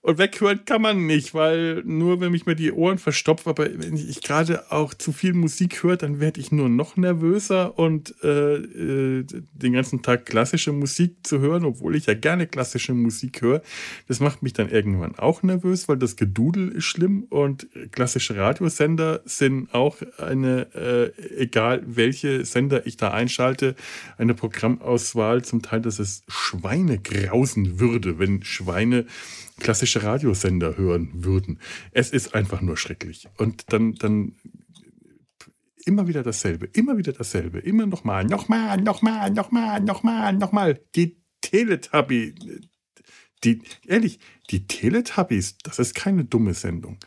Und 0.00 0.16
weghören 0.16 0.64
kann 0.64 0.80
man 0.80 1.06
nicht, 1.06 1.34
weil 1.34 1.82
nur 1.84 2.20
wenn 2.20 2.32
ich 2.32 2.46
mir 2.46 2.54
die 2.54 2.70
Ohren 2.70 2.98
verstopfe, 2.98 3.50
aber 3.50 3.64
wenn 3.64 3.96
ich 3.96 4.22
gerade 4.22 4.70
auch 4.70 4.94
zu 4.94 5.10
viel 5.10 5.32
Musik 5.32 5.82
höre, 5.82 5.96
dann 5.96 6.20
werde 6.20 6.40
ich 6.40 6.52
nur 6.52 6.68
noch 6.68 6.96
nervöser. 6.96 7.76
Und 7.76 8.14
äh, 8.22 8.54
äh, 8.54 9.24
den 9.26 9.72
ganzen 9.72 10.00
Tag 10.02 10.24
klassische 10.24 10.70
Musik 10.70 11.26
zu 11.26 11.40
hören, 11.40 11.64
obwohl 11.64 11.96
ich 11.96 12.06
ja 12.06 12.14
gerne 12.14 12.46
klassische 12.46 12.94
Musik 12.94 13.42
höre, 13.42 13.60
das 14.06 14.20
macht 14.20 14.40
mich 14.40 14.52
dann 14.52 14.70
irgendwann 14.70 15.18
auch 15.18 15.42
nervös, 15.42 15.88
weil 15.88 15.96
das 15.96 16.14
Gedudel 16.14 16.68
ist 16.68 16.84
schlimm. 16.84 17.24
Und 17.28 17.66
klassische 17.90 18.36
Radiosender 18.36 19.22
sind 19.24 19.74
auch 19.74 19.96
eine, 20.18 20.72
äh, 20.76 21.42
egal 21.42 21.82
welche 21.84 22.44
Sender 22.44 22.86
ich 22.86 22.98
da 22.98 23.10
einschalte, 23.10 23.74
eine 24.16 24.34
Programmauswahl 24.34 25.44
zum 25.44 25.60
Teil, 25.62 25.80
dass 25.80 25.98
es 25.98 26.22
Schweine 26.28 26.98
grausen 27.00 27.80
würde, 27.80 28.20
wenn 28.20 28.44
Schweine 28.44 29.04
klassische 29.58 29.87
Radiosender 29.96 30.76
hören 30.76 31.10
würden. 31.24 31.58
Es 31.92 32.10
ist 32.10 32.34
einfach 32.34 32.60
nur 32.60 32.76
schrecklich. 32.76 33.28
Und 33.36 33.72
dann, 33.72 33.94
dann 33.94 34.36
immer 35.84 36.06
wieder 36.06 36.22
dasselbe, 36.22 36.66
immer 36.66 36.98
wieder 36.98 37.12
dasselbe, 37.12 37.58
immer 37.60 37.86
nochmal, 37.86 38.24
nochmal, 38.24 38.80
nochmal, 38.80 39.30
nochmal, 39.30 39.80
nochmal, 39.80 40.32
nochmal. 40.34 40.80
Die 40.94 41.16
Teletubby, 41.40 42.34
die, 43.44 43.62
ehrlich, 43.86 44.18
die 44.50 44.66
Teletubbies, 44.66 45.56
das 45.58 45.78
ist 45.78 45.94
keine 45.94 46.24
dumme 46.24 46.54
Sendung. 46.54 46.98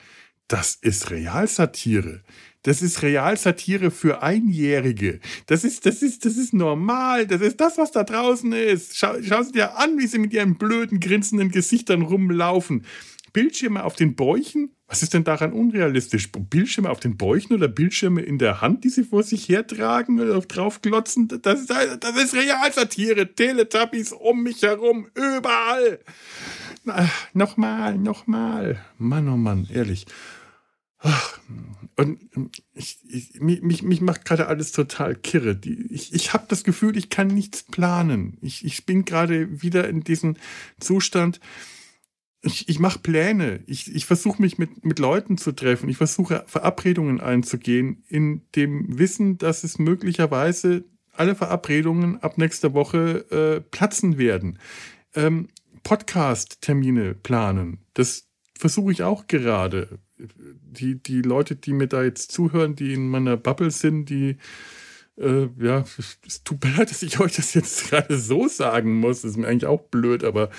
Das 0.48 0.76
ist 0.76 1.12
Realsatire. 1.12 2.24
Das 2.64 2.82
ist 2.82 3.02
Realsatire 3.02 3.90
für 3.90 4.22
Einjährige. 4.22 5.20
Das 5.48 5.64
ist, 5.64 5.86
das 5.86 6.04
ist, 6.04 6.26
das 6.26 6.38
ist 6.38 6.54
normal. 6.54 7.26
Das 7.26 7.42
ist 7.42 7.60
das, 7.60 7.78
was 7.78 7.92
da 7.92 8.04
draußen 8.04 8.54
ist. 8.54 8.98
Schau, 8.98 9.16
schau 9.24 9.42
sie 9.42 9.54
dir 9.54 9.78
an, 9.78 9.98
wie 9.98 10.06
sie 10.06 10.20
mit 10.20 10.34
ihren 10.34 10.56
blöden, 10.56 11.00
grinsenden 11.00 11.50
Gesichtern 11.50 12.04
rumlaufen. 12.04 12.86
Bildschirme 13.34 13.84
auf 13.84 13.96
den 13.96 14.16
Bäuchen? 14.16 14.76
Was 14.88 15.04
ist 15.04 15.14
denn 15.14 15.24
daran 15.24 15.54
unrealistisch? 15.54 16.30
Bildschirme 16.32 16.90
auf 16.90 17.00
den 17.00 17.16
Bäuchen 17.16 17.54
oder 17.54 17.70
Bildschirme 17.70 18.22
in 18.22 18.38
der 18.38 18.60
Hand, 18.60 18.84
die 18.84 18.90
sie 18.90 19.06
vor 19.06 19.24
sich 19.24 19.48
hertragen 19.48 20.20
oder 20.20 20.40
draufglotzen? 20.42 21.30
Das 21.42 21.62
ist, 21.62 21.70
das 21.70 22.18
ist 22.18 22.36
Realsatire. 22.36 23.34
Teletubbies 23.34 24.12
um 24.12 24.44
mich 24.44 24.62
herum, 24.62 25.08
überall. 25.16 26.00
Nochmal, 27.34 27.98
nochmal. 27.98 28.84
Mann, 28.98 29.30
oh 29.30 29.38
Mann, 29.38 29.68
ehrlich. 29.72 30.06
Und 31.96 32.20
ich, 32.74 33.00
ich, 33.08 33.42
mich, 33.42 33.84
mich 33.84 34.02
macht 34.02 34.26
gerade 34.26 34.48
alles 34.48 34.72
total 34.72 35.16
kirre. 35.16 35.60
Ich, 35.90 36.14
ich 36.14 36.34
habe 36.34 36.46
das 36.48 36.64
Gefühl, 36.64 36.98
ich 36.98 37.10
kann 37.10 37.28
nichts 37.28 37.64
planen. 37.64 38.38
Ich, 38.42 38.66
ich 38.66 38.86
bin 38.86 39.06
gerade 39.06 39.62
wieder 39.62 39.88
in 39.90 40.02
diesem 40.02 40.38
Zustand. 40.80 41.40
Ich, 42.42 42.70
ich 42.70 42.80
mache 42.80 43.00
Pläne. 43.00 43.62
Ich, 43.68 43.94
ich 43.94 44.06
versuche 44.06 44.42
mich 44.42 44.58
mit, 44.58 44.84
mit 44.84 45.00
Leuten 45.00 45.38
zu 45.38 45.52
treffen. 45.52 45.90
Ich 45.90 45.98
versuche 45.98 46.44
Verabredungen 46.48 47.20
einzugehen, 47.20 48.04
in 48.08 48.42
dem 48.56 48.98
Wissen, 48.98 49.38
dass 49.38 49.64
es 49.64 49.78
möglicherweise 49.78 50.86
alle 51.12 51.36
Verabredungen 51.36 52.18
ab 52.24 52.38
nächster 52.38 52.74
Woche 52.74 53.26
äh, 53.32 53.62
platzen 53.62 54.18
werden. 54.18 54.60
Ähm, 55.14 55.50
Podcast-Termine 55.84 57.16
planen. 57.16 57.80
Das 57.94 58.31
versuche 58.62 58.92
ich 58.92 59.02
auch 59.02 59.26
gerade. 59.26 60.00
Die, 60.18 61.02
die 61.02 61.24
Leute, 61.24 61.56
die 61.56 61.74
mir 61.74 61.88
da 61.88 62.04
jetzt 62.04 62.32
zuhören, 62.32 62.76
die 62.76 62.94
in 62.94 63.10
meiner 63.10 63.36
Bubble 63.36 63.72
sind, 63.72 64.06
die, 64.06 64.38
äh, 65.18 65.50
ja, 65.60 65.84
es 66.26 66.44
tut 66.44 66.64
mir 66.64 66.70
leid, 66.78 66.92
dass 66.92 67.02
ich 67.02 67.20
euch 67.20 67.36
das 67.36 67.56
jetzt 67.56 67.90
gerade 67.90 68.18
so 68.18 68.48
sagen 68.48 69.00
muss. 69.00 69.24
Das 69.24 69.32
ist 69.32 69.38
mir 69.38 69.48
eigentlich 69.48 69.66
auch 69.66 69.82
blöd, 69.82 70.24
aber 70.24 70.52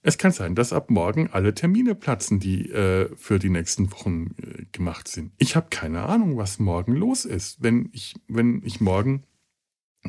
es 0.00 0.16
kann 0.16 0.30
sein, 0.30 0.54
dass 0.54 0.72
ab 0.72 0.90
morgen 0.90 1.28
alle 1.32 1.54
Termine 1.54 1.96
platzen, 1.96 2.38
die 2.38 2.70
äh, 2.70 3.10
für 3.16 3.40
die 3.40 3.50
nächsten 3.50 3.90
Wochen 3.90 4.36
äh, 4.40 4.66
gemacht 4.70 5.08
sind. 5.08 5.32
Ich 5.38 5.56
habe 5.56 5.66
keine 5.70 6.04
Ahnung, 6.04 6.36
was 6.36 6.60
morgen 6.60 6.94
los 6.94 7.24
ist. 7.24 7.60
Wenn 7.60 7.90
ich, 7.92 8.14
wenn 8.28 8.62
ich 8.64 8.80
morgen 8.80 9.24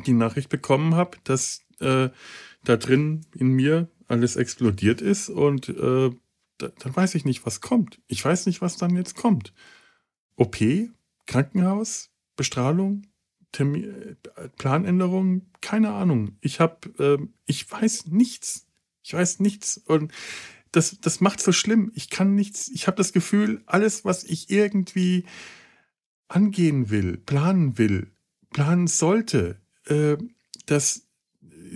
die 0.06 0.12
Nachricht 0.12 0.48
bekommen 0.48 0.94
habe, 0.94 1.18
dass 1.24 1.66
äh, 1.80 2.08
da 2.62 2.76
drin 2.76 3.26
in 3.34 3.48
mir 3.48 3.88
alles 4.06 4.36
explodiert 4.36 5.00
ist 5.00 5.28
und 5.28 5.68
äh, 5.70 6.10
dann 6.62 6.94
weiß 6.96 7.14
ich 7.14 7.24
nicht, 7.24 7.44
was 7.46 7.60
kommt. 7.60 8.00
Ich 8.06 8.24
weiß 8.24 8.46
nicht, 8.46 8.60
was 8.60 8.76
dann 8.76 8.96
jetzt 8.96 9.16
kommt. 9.16 9.52
OP, 10.36 10.58
Krankenhaus, 11.26 12.10
Bestrahlung, 12.36 13.02
Termin, 13.52 13.84
äh, 14.36 14.48
Planänderung, 14.56 15.46
keine 15.60 15.90
Ahnung. 15.92 16.36
Ich 16.40 16.60
habe, 16.60 16.88
äh, 16.98 17.18
ich 17.46 17.70
weiß 17.70 18.06
nichts. 18.06 18.66
Ich 19.02 19.14
weiß 19.14 19.40
nichts 19.40 19.78
und 19.78 20.12
das, 20.72 20.98
das 21.00 21.20
macht 21.20 21.40
so 21.40 21.52
schlimm. 21.52 21.90
Ich 21.94 22.10
kann 22.10 22.34
nichts. 22.34 22.68
Ich 22.68 22.86
habe 22.86 22.96
das 22.96 23.12
Gefühl, 23.12 23.62
alles, 23.66 24.04
was 24.04 24.24
ich 24.24 24.50
irgendwie 24.50 25.24
angehen 26.28 26.90
will, 26.90 27.16
planen 27.16 27.76
will, 27.76 28.12
planen 28.50 28.86
sollte, 28.86 29.60
äh, 29.86 30.16
das 30.66 31.06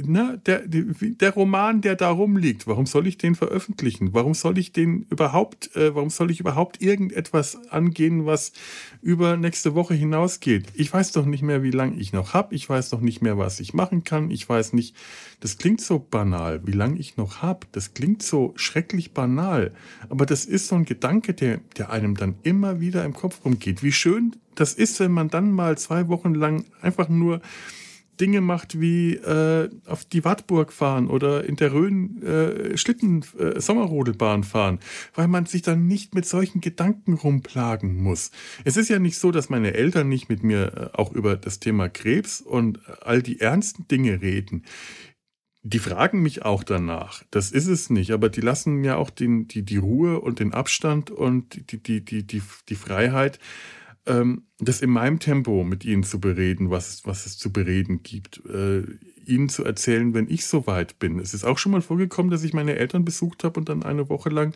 ne, 0.02 0.40
der, 0.46 0.62
der 0.66 1.34
Roman, 1.34 1.80
der 1.80 1.96
da 1.96 2.10
rumliegt, 2.10 2.66
warum 2.66 2.86
soll 2.86 3.06
ich 3.06 3.18
den 3.18 3.34
veröffentlichen? 3.34 4.14
Warum 4.14 4.34
soll 4.34 4.58
ich 4.58 4.72
den 4.72 5.06
überhaupt, 5.10 5.74
äh, 5.76 5.94
warum 5.94 6.10
soll 6.10 6.30
ich 6.30 6.40
überhaupt 6.40 6.82
irgendetwas 6.82 7.56
angehen, 7.70 8.26
was 8.26 8.52
über 9.02 9.36
nächste 9.36 9.74
Woche 9.74 9.94
hinausgeht? 9.94 10.66
Ich 10.74 10.92
weiß 10.92 11.12
doch 11.12 11.26
nicht 11.26 11.42
mehr, 11.42 11.62
wie 11.62 11.70
lange 11.70 11.96
ich 11.96 12.12
noch 12.12 12.34
habe. 12.34 12.54
Ich 12.54 12.68
weiß 12.68 12.90
doch 12.90 13.00
nicht 13.00 13.22
mehr, 13.22 13.38
was 13.38 13.60
ich 13.60 13.74
machen 13.74 14.04
kann. 14.04 14.30
Ich 14.30 14.48
weiß 14.48 14.72
nicht, 14.72 14.96
das 15.40 15.58
klingt 15.58 15.80
so 15.80 15.98
banal, 15.98 16.66
wie 16.66 16.72
lange 16.72 16.98
ich 16.98 17.16
noch 17.16 17.42
habe. 17.42 17.66
Das 17.72 17.94
klingt 17.94 18.22
so 18.22 18.52
schrecklich 18.56 19.12
banal. 19.12 19.72
Aber 20.08 20.26
das 20.26 20.44
ist 20.44 20.68
so 20.68 20.74
ein 20.76 20.84
Gedanke, 20.84 21.34
der, 21.34 21.60
der 21.76 21.90
einem 21.90 22.16
dann 22.16 22.36
immer 22.42 22.80
wieder 22.80 23.04
im 23.04 23.14
Kopf 23.14 23.44
rumgeht. 23.44 23.82
Wie 23.82 23.92
schön 23.92 24.36
das 24.54 24.74
ist, 24.74 25.00
wenn 25.00 25.12
man 25.12 25.28
dann 25.28 25.52
mal 25.52 25.76
zwei 25.78 26.08
Wochen 26.08 26.34
lang 26.34 26.64
einfach 26.80 27.08
nur 27.08 27.40
Dinge 28.20 28.40
macht 28.40 28.80
wie 28.80 29.14
äh, 29.14 29.68
auf 29.86 30.04
die 30.04 30.24
Wartburg 30.24 30.72
fahren 30.72 31.08
oder 31.08 31.44
in 31.44 31.56
der 31.56 31.72
Rhön 31.72 32.22
äh, 32.22 32.76
Schlitten 32.76 33.24
äh, 33.38 33.60
Sommerrodelbahn 33.60 34.44
fahren, 34.44 34.78
weil 35.14 35.28
man 35.28 35.46
sich 35.46 35.62
dann 35.62 35.86
nicht 35.86 36.14
mit 36.14 36.26
solchen 36.26 36.60
Gedanken 36.60 37.14
rumplagen 37.14 38.02
muss. 38.02 38.30
Es 38.64 38.76
ist 38.76 38.88
ja 38.88 38.98
nicht 38.98 39.18
so, 39.18 39.30
dass 39.30 39.50
meine 39.50 39.74
Eltern 39.74 40.08
nicht 40.08 40.28
mit 40.28 40.42
mir 40.42 40.92
äh, 40.94 40.96
auch 40.96 41.12
über 41.12 41.36
das 41.36 41.60
Thema 41.60 41.88
Krebs 41.88 42.40
und 42.40 42.80
all 43.02 43.22
die 43.22 43.40
ernsten 43.40 43.88
Dinge 43.88 44.20
reden. 44.22 44.64
Die 45.66 45.78
fragen 45.78 46.22
mich 46.22 46.44
auch 46.44 46.62
danach. 46.62 47.22
Das 47.30 47.50
ist 47.50 47.68
es 47.68 47.88
nicht, 47.88 48.10
aber 48.10 48.28
die 48.28 48.42
lassen 48.42 48.74
mir 48.74 48.98
auch 48.98 49.08
den, 49.08 49.48
die, 49.48 49.62
die 49.62 49.78
Ruhe 49.78 50.20
und 50.20 50.38
den 50.38 50.52
Abstand 50.52 51.10
und 51.10 51.72
die, 51.72 51.82
die, 51.82 52.04
die, 52.04 52.26
die, 52.26 52.42
die 52.68 52.74
Freiheit, 52.74 53.38
das 54.06 54.82
in 54.82 54.90
meinem 54.90 55.18
Tempo 55.18 55.64
mit 55.64 55.84
ihnen 55.84 56.02
zu 56.02 56.20
bereden, 56.20 56.70
was, 56.70 57.06
was 57.06 57.24
es 57.24 57.38
zu 57.38 57.50
bereden 57.50 58.02
gibt. 58.02 58.44
Äh, 58.44 58.82
ihnen 59.26 59.48
zu 59.48 59.64
erzählen, 59.64 60.14
wenn 60.14 60.28
ich 60.28 60.46
so 60.46 60.66
weit 60.66 60.98
bin. 60.98 61.18
Es 61.18 61.34
ist 61.34 61.44
auch 61.44 61.58
schon 61.58 61.72
mal 61.72 61.82
vorgekommen, 61.82 62.30
dass 62.30 62.44
ich 62.44 62.52
meine 62.52 62.76
Eltern 62.76 63.04
besucht 63.04 63.44
habe 63.44 63.58
und 63.60 63.68
dann 63.68 63.82
eine 63.82 64.08
Woche 64.08 64.28
lang 64.28 64.54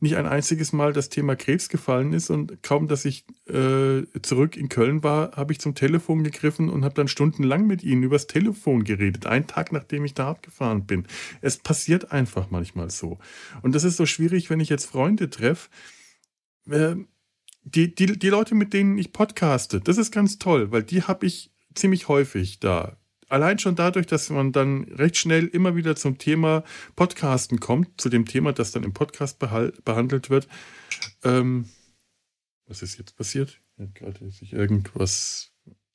nicht 0.00 0.16
ein 0.16 0.26
einziges 0.26 0.72
Mal 0.72 0.92
das 0.92 1.08
Thema 1.08 1.36
Krebs 1.36 1.68
gefallen 1.68 2.12
ist 2.12 2.28
und 2.28 2.62
kaum, 2.62 2.88
dass 2.88 3.04
ich 3.04 3.24
äh, 3.46 4.02
zurück 4.22 4.56
in 4.56 4.68
Köln 4.68 5.02
war, 5.02 5.32
habe 5.32 5.52
ich 5.52 5.60
zum 5.60 5.74
Telefon 5.74 6.24
gegriffen 6.24 6.68
und 6.68 6.84
habe 6.84 6.94
dann 6.94 7.08
stundenlang 7.08 7.66
mit 7.66 7.82
ihnen 7.82 8.02
übers 8.02 8.26
Telefon 8.26 8.84
geredet, 8.84 9.26
einen 9.26 9.46
Tag 9.46 9.72
nachdem 9.72 10.04
ich 10.04 10.14
da 10.14 10.30
abgefahren 10.30 10.84
bin. 10.84 11.06
Es 11.40 11.56
passiert 11.56 12.12
einfach 12.12 12.50
manchmal 12.50 12.90
so. 12.90 13.18
Und 13.62 13.74
das 13.74 13.84
ist 13.84 13.96
so 13.96 14.04
schwierig, 14.04 14.50
wenn 14.50 14.60
ich 14.60 14.68
jetzt 14.68 14.86
Freunde 14.86 15.30
treffe. 15.30 15.70
Äh, 16.68 16.96
die, 17.64 17.94
die, 17.94 18.18
die 18.18 18.28
Leute, 18.28 18.54
mit 18.54 18.72
denen 18.72 18.98
ich 18.98 19.12
podcaste, 19.12 19.80
das 19.80 19.98
ist 19.98 20.12
ganz 20.12 20.38
toll, 20.38 20.70
weil 20.70 20.82
die 20.82 21.02
habe 21.02 21.26
ich 21.26 21.50
ziemlich 21.74 22.08
häufig 22.08 22.60
da. 22.60 22.98
Allein 23.28 23.58
schon 23.58 23.74
dadurch, 23.74 24.06
dass 24.06 24.30
man 24.30 24.52
dann 24.52 24.84
recht 24.84 25.16
schnell 25.16 25.46
immer 25.46 25.74
wieder 25.76 25.96
zum 25.96 26.18
Thema 26.18 26.62
Podcasten 26.94 27.58
kommt, 27.58 28.00
zu 28.00 28.08
dem 28.08 28.26
Thema, 28.26 28.52
das 28.52 28.70
dann 28.70 28.84
im 28.84 28.92
Podcast 28.92 29.38
behandelt 29.38 30.30
wird. 30.30 30.46
Ähm, 31.24 31.68
was 32.66 32.82
ist 32.82 32.98
jetzt 32.98 33.16
passiert? 33.16 33.60
Gerade 33.94 34.30
sich 34.30 34.52
irgendwas. 34.52 35.50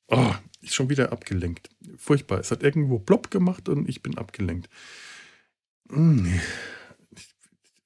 Oh, 0.08 0.34
ist 0.60 0.74
schon 0.74 0.90
wieder 0.90 1.12
abgelenkt. 1.12 1.70
Furchtbar. 1.96 2.40
Es 2.40 2.50
hat 2.50 2.62
irgendwo 2.62 2.98
plopp 2.98 3.30
gemacht 3.30 3.68
und 3.68 3.88
ich 3.88 4.02
bin 4.02 4.18
abgelenkt. 4.18 4.68
Hm. 5.88 6.40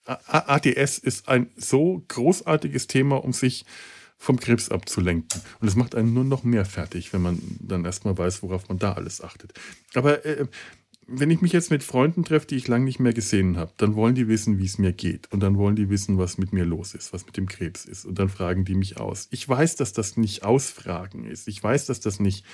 ADS 0.05 0.99
ist 0.99 1.29
ein 1.29 1.51
so 1.57 2.05
großartiges 2.09 2.87
Thema, 2.87 3.23
um 3.25 3.33
sich 3.33 3.65
vom 4.19 4.39
Krebs 4.39 4.71
abzulenken. 4.71 5.41
Und 5.61 5.69
es 5.69 5.77
macht 5.77 5.95
einen 5.95 6.15
nur 6.15 6.25
noch 6.25 6.45
mehr 6.45 6.65
fertig, 6.65 7.13
wenn 7.13 7.23
man 7.23 7.41
dann 7.61 7.85
erstmal 7.85 8.17
weiß, 8.17 8.43
worauf 8.43 8.69
man 8.69 8.79
da 8.79 8.93
alles 8.93 9.21
achtet. 9.21 9.53
Aber 9.95 10.25
äh, 10.25 10.47
wenn 11.07 11.31
ich 11.31 11.41
mich 11.41 11.53
jetzt 11.53 11.71
mit 11.71 11.83
Freunden 11.83 12.25
treffe, 12.25 12.47
die 12.47 12.57
ich 12.57 12.69
lange 12.69 12.85
nicht 12.85 12.99
mehr 12.99 13.13
gesehen 13.13 13.57
habe, 13.57 13.73
dann 13.77 13.95
wollen 13.95 14.15
die 14.15 14.29
wissen, 14.29 14.59
wie 14.59 14.65
es 14.65 14.79
mir 14.79 14.93
geht. 14.93 15.31
Und 15.33 15.41
dann 15.41 15.57
wollen 15.57 15.77
die 15.77 15.91
wissen, 15.91 16.19
was 16.19 16.39
mit 16.39 16.53
mir 16.53 16.65
los 16.65 16.95
ist, 16.95 17.13
was 17.13 17.27
mit 17.27 17.37
dem 17.37 17.49
Krebs 17.49 17.85
ist. 17.85 18.05
Und 18.05 18.19
dann 18.19 18.29
fragen 18.29 18.65
die 18.65 18.75
mich 18.75 18.99
aus. 18.99 19.29
Ich 19.31 19.49
weiß, 19.49 19.77
dass 19.77 19.93
das 19.93 20.17
nicht 20.17 20.45
Ausfragen 20.45 21.25
ist. 21.25 21.49
Ich 21.49 21.63
weiß, 21.63 21.87
dass 21.87 22.01
das 22.01 22.21
nicht 22.21 22.45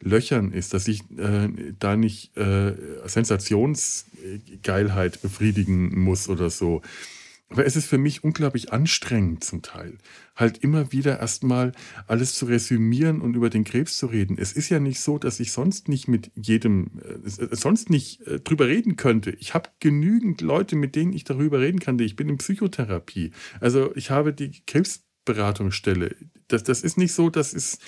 Löchern 0.00 0.52
ist, 0.52 0.74
dass 0.74 0.88
ich 0.88 1.02
äh, 1.18 1.48
da 1.78 1.96
nicht 1.96 2.36
äh, 2.36 2.74
Sensationsgeilheit 3.04 5.22
befriedigen 5.22 6.00
muss 6.00 6.28
oder 6.28 6.50
so. 6.50 6.82
Aber 7.50 7.64
es 7.64 7.76
ist 7.76 7.86
für 7.86 7.96
mich 7.96 8.24
unglaublich 8.24 8.72
anstrengend 8.72 9.42
zum 9.42 9.62
Teil, 9.62 9.96
halt 10.36 10.58
immer 10.58 10.92
wieder 10.92 11.18
erstmal 11.18 11.72
alles 12.06 12.34
zu 12.34 12.44
resümieren 12.44 13.22
und 13.22 13.34
über 13.34 13.48
den 13.48 13.64
Krebs 13.64 13.96
zu 13.96 14.06
reden. 14.06 14.36
Es 14.38 14.52
ist 14.52 14.68
ja 14.68 14.80
nicht 14.80 15.00
so, 15.00 15.18
dass 15.18 15.40
ich 15.40 15.52
sonst 15.52 15.88
nicht 15.88 16.08
mit 16.08 16.30
jedem, 16.34 17.00
äh, 17.02 17.56
sonst 17.56 17.88
nicht 17.88 18.20
äh, 18.26 18.38
drüber 18.40 18.66
reden 18.66 18.96
könnte. 18.96 19.30
Ich 19.30 19.54
habe 19.54 19.70
genügend 19.80 20.42
Leute, 20.42 20.76
mit 20.76 20.94
denen 20.94 21.14
ich 21.14 21.24
darüber 21.24 21.60
reden 21.60 21.80
kann. 21.80 21.98
Ich 21.98 22.16
bin 22.16 22.28
in 22.28 22.36
Psychotherapie. 22.36 23.32
Also 23.60 23.96
ich 23.96 24.10
habe 24.10 24.34
die 24.34 24.62
Krebsberatungsstelle. 24.66 26.16
Das, 26.48 26.64
das 26.64 26.82
ist 26.82 26.98
nicht 26.98 27.14
so, 27.14 27.30
dass 27.30 27.54
es 27.54 27.78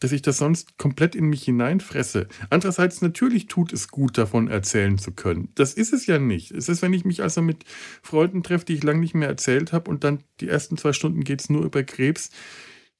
dass 0.00 0.12
ich 0.12 0.22
das 0.22 0.38
sonst 0.38 0.78
komplett 0.78 1.14
in 1.14 1.26
mich 1.26 1.44
hineinfresse. 1.44 2.28
Andererseits 2.50 3.00
natürlich 3.02 3.46
tut 3.46 3.72
es 3.72 3.88
gut, 3.88 4.18
davon 4.18 4.48
erzählen 4.48 4.98
zu 4.98 5.12
können. 5.12 5.48
Das 5.54 5.74
ist 5.74 5.92
es 5.92 6.06
ja 6.06 6.18
nicht. 6.18 6.50
Es 6.50 6.68
ist, 6.68 6.82
wenn 6.82 6.92
ich 6.92 7.04
mich 7.04 7.22
also 7.22 7.42
mit 7.42 7.64
Freunden 8.02 8.42
treffe, 8.42 8.66
die 8.66 8.74
ich 8.74 8.82
lange 8.82 9.00
nicht 9.00 9.14
mehr 9.14 9.28
erzählt 9.28 9.72
habe 9.72 9.90
und 9.90 10.04
dann 10.04 10.22
die 10.40 10.48
ersten 10.48 10.76
zwei 10.76 10.92
Stunden 10.92 11.24
geht 11.24 11.40
es 11.40 11.50
nur 11.50 11.64
über 11.64 11.82
Krebs, 11.82 12.30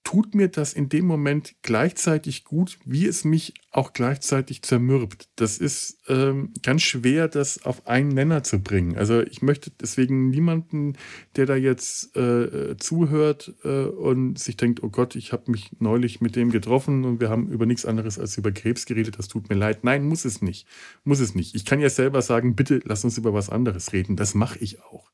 tut 0.07 0.37
mir 0.37 0.47
das 0.47 0.73
in 0.73 0.89
dem 0.89 1.05
Moment 1.05 1.57
gleichzeitig 1.63 2.45
gut, 2.45 2.79
wie 2.85 3.07
es 3.07 3.25
mich 3.25 3.55
auch 3.73 3.93
gleichzeitig 3.93 4.63
zermürbt. 4.63 5.29
Das 5.35 5.59
ist 5.59 5.99
ähm, 6.07 6.55
ganz 6.63 6.83
schwer, 6.83 7.27
das 7.27 7.65
auf 7.65 7.89
einen 7.89 8.11
Nenner 8.11 8.45
zu 8.45 8.61
bringen. 8.61 8.97
Also 8.97 9.21
ich 9.23 9.43
möchte 9.43 9.73
deswegen 9.73 10.31
niemanden, 10.31 10.93
der 11.35 11.47
da 11.47 11.57
jetzt 11.57 12.17
äh, 12.17 12.77
zuhört 12.77 13.53
äh, 13.65 13.87
und 13.87 14.39
sich 14.39 14.57
denkt, 14.57 14.85
oh 14.85 14.91
Gott, 14.91 15.17
ich 15.17 15.33
habe 15.33 15.51
mich 15.51 15.73
neulich 15.81 16.21
mit 16.21 16.37
dem 16.37 16.53
getroffen 16.53 17.05
und 17.05 17.19
wir 17.19 17.29
haben 17.29 17.49
über 17.49 17.67
nichts 17.67 17.85
anderes 17.85 18.17
als 18.17 18.39
über 18.39 18.53
Krebs 18.53 18.87
geredet, 18.87 19.19
das 19.19 19.27
tut 19.27 19.49
mir 19.49 19.57
leid. 19.57 19.83
Nein, 19.83 20.07
muss 20.07 20.25
es 20.25 20.41
nicht. 20.41 20.69
Muss 21.03 21.19
es 21.19 21.35
nicht. 21.35 21.57
Ich 21.57 21.65
kann 21.65 21.81
ja 21.81 21.91
selber 21.91 22.23
sagen, 22.23 22.55
bitte 22.55 22.81
lass 22.85 23.03
uns 23.03 23.19
über 23.19 23.35
was 23.35 23.51
anderes 23.51 23.93
reden. 23.93 24.15
Das 24.15 24.37
mache 24.37 24.61
ich 24.61 24.81
auch. 24.83 25.11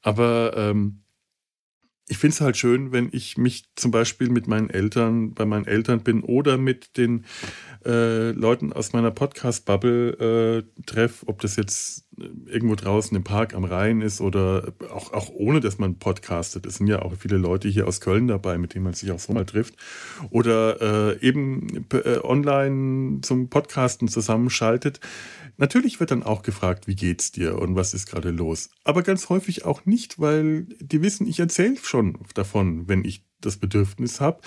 Aber 0.00 0.54
ähm, 0.56 1.02
ich 2.12 2.18
finde 2.18 2.34
es 2.34 2.40
halt 2.42 2.58
schön, 2.58 2.92
wenn 2.92 3.08
ich 3.10 3.38
mich 3.38 3.64
zum 3.74 3.90
Beispiel 3.90 4.28
mit 4.28 4.46
meinen 4.46 4.68
Eltern, 4.68 5.32
bei 5.32 5.46
meinen 5.46 5.66
Eltern 5.66 6.00
bin 6.02 6.22
oder 6.22 6.58
mit 6.58 6.98
den 6.98 7.24
äh, 7.86 8.32
Leuten 8.32 8.70
aus 8.74 8.92
meiner 8.92 9.10
Podcast-Bubble 9.10 10.66
äh, 10.76 10.82
treffe, 10.84 11.26
ob 11.26 11.40
das 11.40 11.56
jetzt 11.56 12.04
irgendwo 12.46 12.74
draußen 12.74 13.16
im 13.16 13.24
Park 13.24 13.54
am 13.54 13.64
Rhein 13.64 14.00
ist 14.00 14.20
oder 14.20 14.72
auch, 14.90 15.12
auch 15.12 15.30
ohne, 15.30 15.60
dass 15.60 15.78
man 15.78 15.98
podcastet. 15.98 16.66
Es 16.66 16.76
sind 16.76 16.86
ja 16.86 17.02
auch 17.02 17.14
viele 17.18 17.36
Leute 17.36 17.68
hier 17.68 17.86
aus 17.86 18.00
Köln 18.00 18.28
dabei, 18.28 18.58
mit 18.58 18.74
denen 18.74 18.84
man 18.84 18.94
sich 18.94 19.10
auch 19.12 19.18
so 19.18 19.32
mal 19.32 19.44
trifft. 19.44 19.74
Oder 20.30 21.14
äh, 21.20 21.26
eben 21.26 21.86
äh, 21.92 22.18
online 22.22 23.20
zum 23.22 23.48
Podcasten 23.48 24.08
zusammenschaltet. 24.08 25.00
Natürlich 25.56 26.00
wird 26.00 26.10
dann 26.10 26.22
auch 26.22 26.42
gefragt, 26.42 26.86
wie 26.86 26.96
geht's 26.96 27.32
dir 27.32 27.58
und 27.58 27.76
was 27.76 27.94
ist 27.94 28.06
gerade 28.06 28.30
los. 28.30 28.70
Aber 28.84 29.02
ganz 29.02 29.28
häufig 29.28 29.64
auch 29.64 29.84
nicht, 29.84 30.18
weil 30.18 30.66
die 30.80 31.02
wissen, 31.02 31.26
ich 31.26 31.38
erzähle 31.40 31.76
schon 31.82 32.18
davon, 32.34 32.88
wenn 32.88 33.04
ich 33.04 33.24
das 33.40 33.58
Bedürfnis 33.58 34.20
habe. 34.20 34.40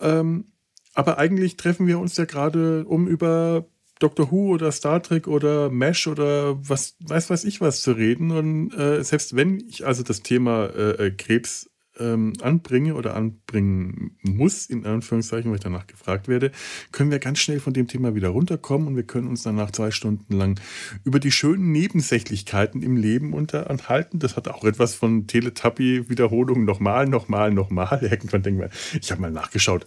Ähm, 0.00 0.46
aber 0.94 1.18
eigentlich 1.18 1.56
treffen 1.56 1.86
wir 1.86 1.98
uns 1.98 2.16
ja 2.16 2.24
gerade, 2.24 2.84
um 2.84 3.06
über 3.06 3.66
Doctor 4.02 4.30
Who 4.30 4.48
oder 4.48 4.72
Star 4.72 5.02
Trek 5.02 5.28
oder 5.28 5.70
Mesh 5.70 6.06
oder 6.06 6.56
was 6.68 6.96
weiß 7.00 7.30
weiß 7.30 7.44
ich 7.44 7.60
was 7.60 7.82
zu 7.82 7.92
reden. 7.92 8.32
Und 8.32 8.74
äh, 8.74 9.02
selbst 9.04 9.36
wenn 9.36 9.60
ich 9.68 9.86
also 9.86 10.02
das 10.02 10.22
Thema 10.22 10.66
äh, 10.66 11.06
äh, 11.06 11.10
Krebs 11.12 11.70
ähm, 11.98 12.32
anbringe 12.40 12.94
oder 12.94 13.14
anbringen 13.14 14.16
muss, 14.22 14.66
in 14.66 14.86
Anführungszeichen, 14.86 15.50
weil 15.50 15.58
ich 15.58 15.62
danach 15.62 15.86
gefragt 15.86 16.26
werde, 16.26 16.50
können 16.90 17.10
wir 17.10 17.18
ganz 17.18 17.38
schnell 17.38 17.60
von 17.60 17.74
dem 17.74 17.86
Thema 17.86 18.14
wieder 18.14 18.30
runterkommen 18.30 18.88
und 18.88 18.96
wir 18.96 19.02
können 19.02 19.28
uns 19.28 19.42
danach 19.42 19.70
zwei 19.70 19.90
Stunden 19.90 20.34
lang 20.34 20.58
über 21.04 21.20
die 21.20 21.30
schönen 21.30 21.70
Nebensächlichkeiten 21.70 22.82
im 22.82 22.96
Leben 22.96 23.34
unterhalten. 23.34 24.18
Das 24.18 24.36
hat 24.36 24.48
auch 24.48 24.64
etwas 24.64 24.94
von 24.94 25.26
Teletubby-Wiederholungen 25.26 26.64
nochmal, 26.64 27.06
nochmal, 27.06 27.52
nochmal. 27.52 27.98
Irgendwann 28.10 28.42
denken 28.42 28.60
wir, 28.60 28.70
ich 29.00 29.10
habe 29.10 29.20
mal 29.20 29.30
nachgeschaut 29.30 29.86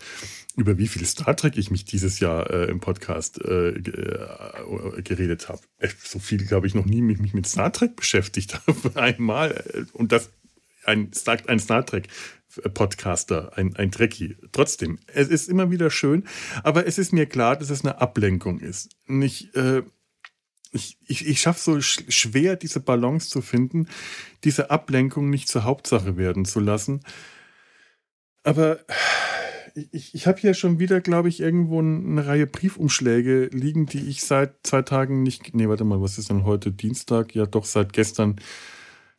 über 0.56 0.78
wie 0.78 0.88
viel 0.88 1.06
Star 1.06 1.36
Trek 1.36 1.58
ich 1.58 1.72
mich 1.72 1.86
dieses 1.86 2.20
Jahr 2.20 2.50
äh, 2.50 2.66
im 2.66 2.80
Podcast 2.80 3.42
äh, 3.44 3.70
äh, 3.70 5.02
geredet 5.02 5.50
habe. 5.50 5.62
So 6.04 6.20
viel, 6.20 6.46
glaube 6.46 6.68
ich, 6.68 6.76
noch 6.76 6.86
nie 6.86 7.02
mich, 7.02 7.20
mich 7.20 7.34
mit 7.34 7.48
Star 7.48 7.72
Trek 7.72 7.96
beschäftigt 7.96 8.62
habe. 8.66 8.96
Einmal. 9.00 9.88
Und 9.94 10.12
das 10.12 10.32
ein, 10.86 11.12
ein 11.48 11.60
Star 11.60 11.86
Trek. 11.86 12.08
Podcaster, 12.74 13.58
ein, 13.58 13.76
ein 13.76 13.92
Trekkie. 13.92 14.38
Trotzdem, 14.54 15.00
es 15.08 15.28
ist 15.28 15.50
immer 15.50 15.72
wieder 15.72 15.90
schön, 15.90 16.26
aber 16.64 16.88
es 16.88 16.98
ist 16.98 17.12
mir 17.12 17.26
klar, 17.26 17.58
dass 17.58 17.70
es 17.70 17.84
eine 17.84 18.00
Ablenkung 18.00 18.60
ist. 18.60 18.96
Nicht, 19.08 19.54
äh, 19.56 19.84
ich, 20.72 20.98
ich, 21.06 21.28
ich 21.28 21.42
schaffe 21.42 21.60
so 21.60 21.82
schwer, 21.82 22.56
diese 22.56 22.80
Balance 22.80 23.30
zu 23.30 23.42
finden, 23.42 23.88
diese 24.44 24.72
Ablenkung 24.72 25.30
nicht 25.30 25.48
zur 25.48 25.64
Hauptsache 25.64 26.18
werden 26.18 26.46
zu 26.46 26.60
lassen. 26.60 27.02
Aber 28.44 28.80
ich, 29.76 30.16
ich 30.16 30.28
habe 30.28 30.40
hier 30.40 30.54
schon 30.54 30.80
wieder, 30.80 31.02
glaube 31.02 31.30
ich, 31.30 31.42
irgendwo 31.42 31.80
eine 31.80 32.26
Reihe 32.26 32.48
Briefumschläge 32.48 33.50
liegen, 33.52 33.86
die 33.86 34.10
ich 34.10 34.24
seit 34.24 34.66
zwei 34.66 34.82
Tagen 34.82 35.22
nicht. 35.24 35.54
Nee, 35.54 35.68
warte 35.68 35.84
mal, 35.84 36.02
was 36.02 36.18
ist 36.18 36.30
denn 36.30 36.46
heute? 36.46 36.72
Dienstag? 36.72 37.36
Ja, 37.36 37.46
doch, 37.46 37.66
seit 37.66 37.94
gestern 37.94 38.38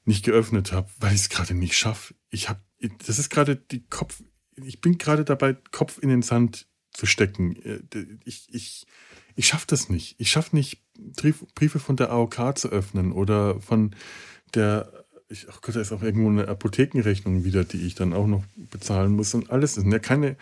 nicht 0.04 0.24
geöffnet 0.24 0.72
habe, 0.72 0.88
weil 0.98 1.14
ich 1.14 1.20
es 1.20 1.28
gerade 1.28 1.54
nicht 1.54 1.76
schaffe. 1.76 2.14
Ich 2.30 2.48
habe, 2.48 2.60
das 3.06 3.18
ist 3.18 3.28
gerade 3.28 3.56
die 3.56 3.86
Kopf. 3.86 4.22
Ich 4.56 4.80
bin 4.80 4.96
gerade 4.96 5.24
dabei, 5.24 5.56
Kopf 5.72 5.98
in 5.98 6.08
den 6.08 6.22
Sand 6.22 6.66
zu 6.92 7.04
stecken. 7.04 7.56
Äh, 7.62 7.80
ich, 8.24 8.46
ich, 8.50 8.86
ich 9.34 9.46
schaffe 9.46 9.66
das 9.68 9.90
nicht. 9.90 10.14
Ich 10.18 10.30
schaffe 10.30 10.56
nicht, 10.56 10.82
Briefe 11.54 11.78
von 11.78 11.96
der 11.96 12.10
AOK 12.10 12.56
zu 12.56 12.68
öffnen 12.70 13.12
oder 13.12 13.60
von 13.60 13.94
der 14.54 15.05
ich, 15.28 15.46
ach 15.48 15.60
Gott, 15.60 15.76
da 15.76 15.80
ist 15.80 15.92
auch 15.92 16.02
irgendwo 16.02 16.28
eine 16.28 16.48
Apothekenrechnung 16.48 17.44
wieder, 17.44 17.64
die 17.64 17.84
ich 17.84 17.94
dann 17.94 18.12
auch 18.12 18.26
noch 18.26 18.44
bezahlen 18.70 19.12
muss 19.12 19.34
und 19.34 19.50
alles. 19.50 19.74
Das 19.74 19.82
sind 19.82 19.92
ja 19.92 19.98
keine 19.98 20.36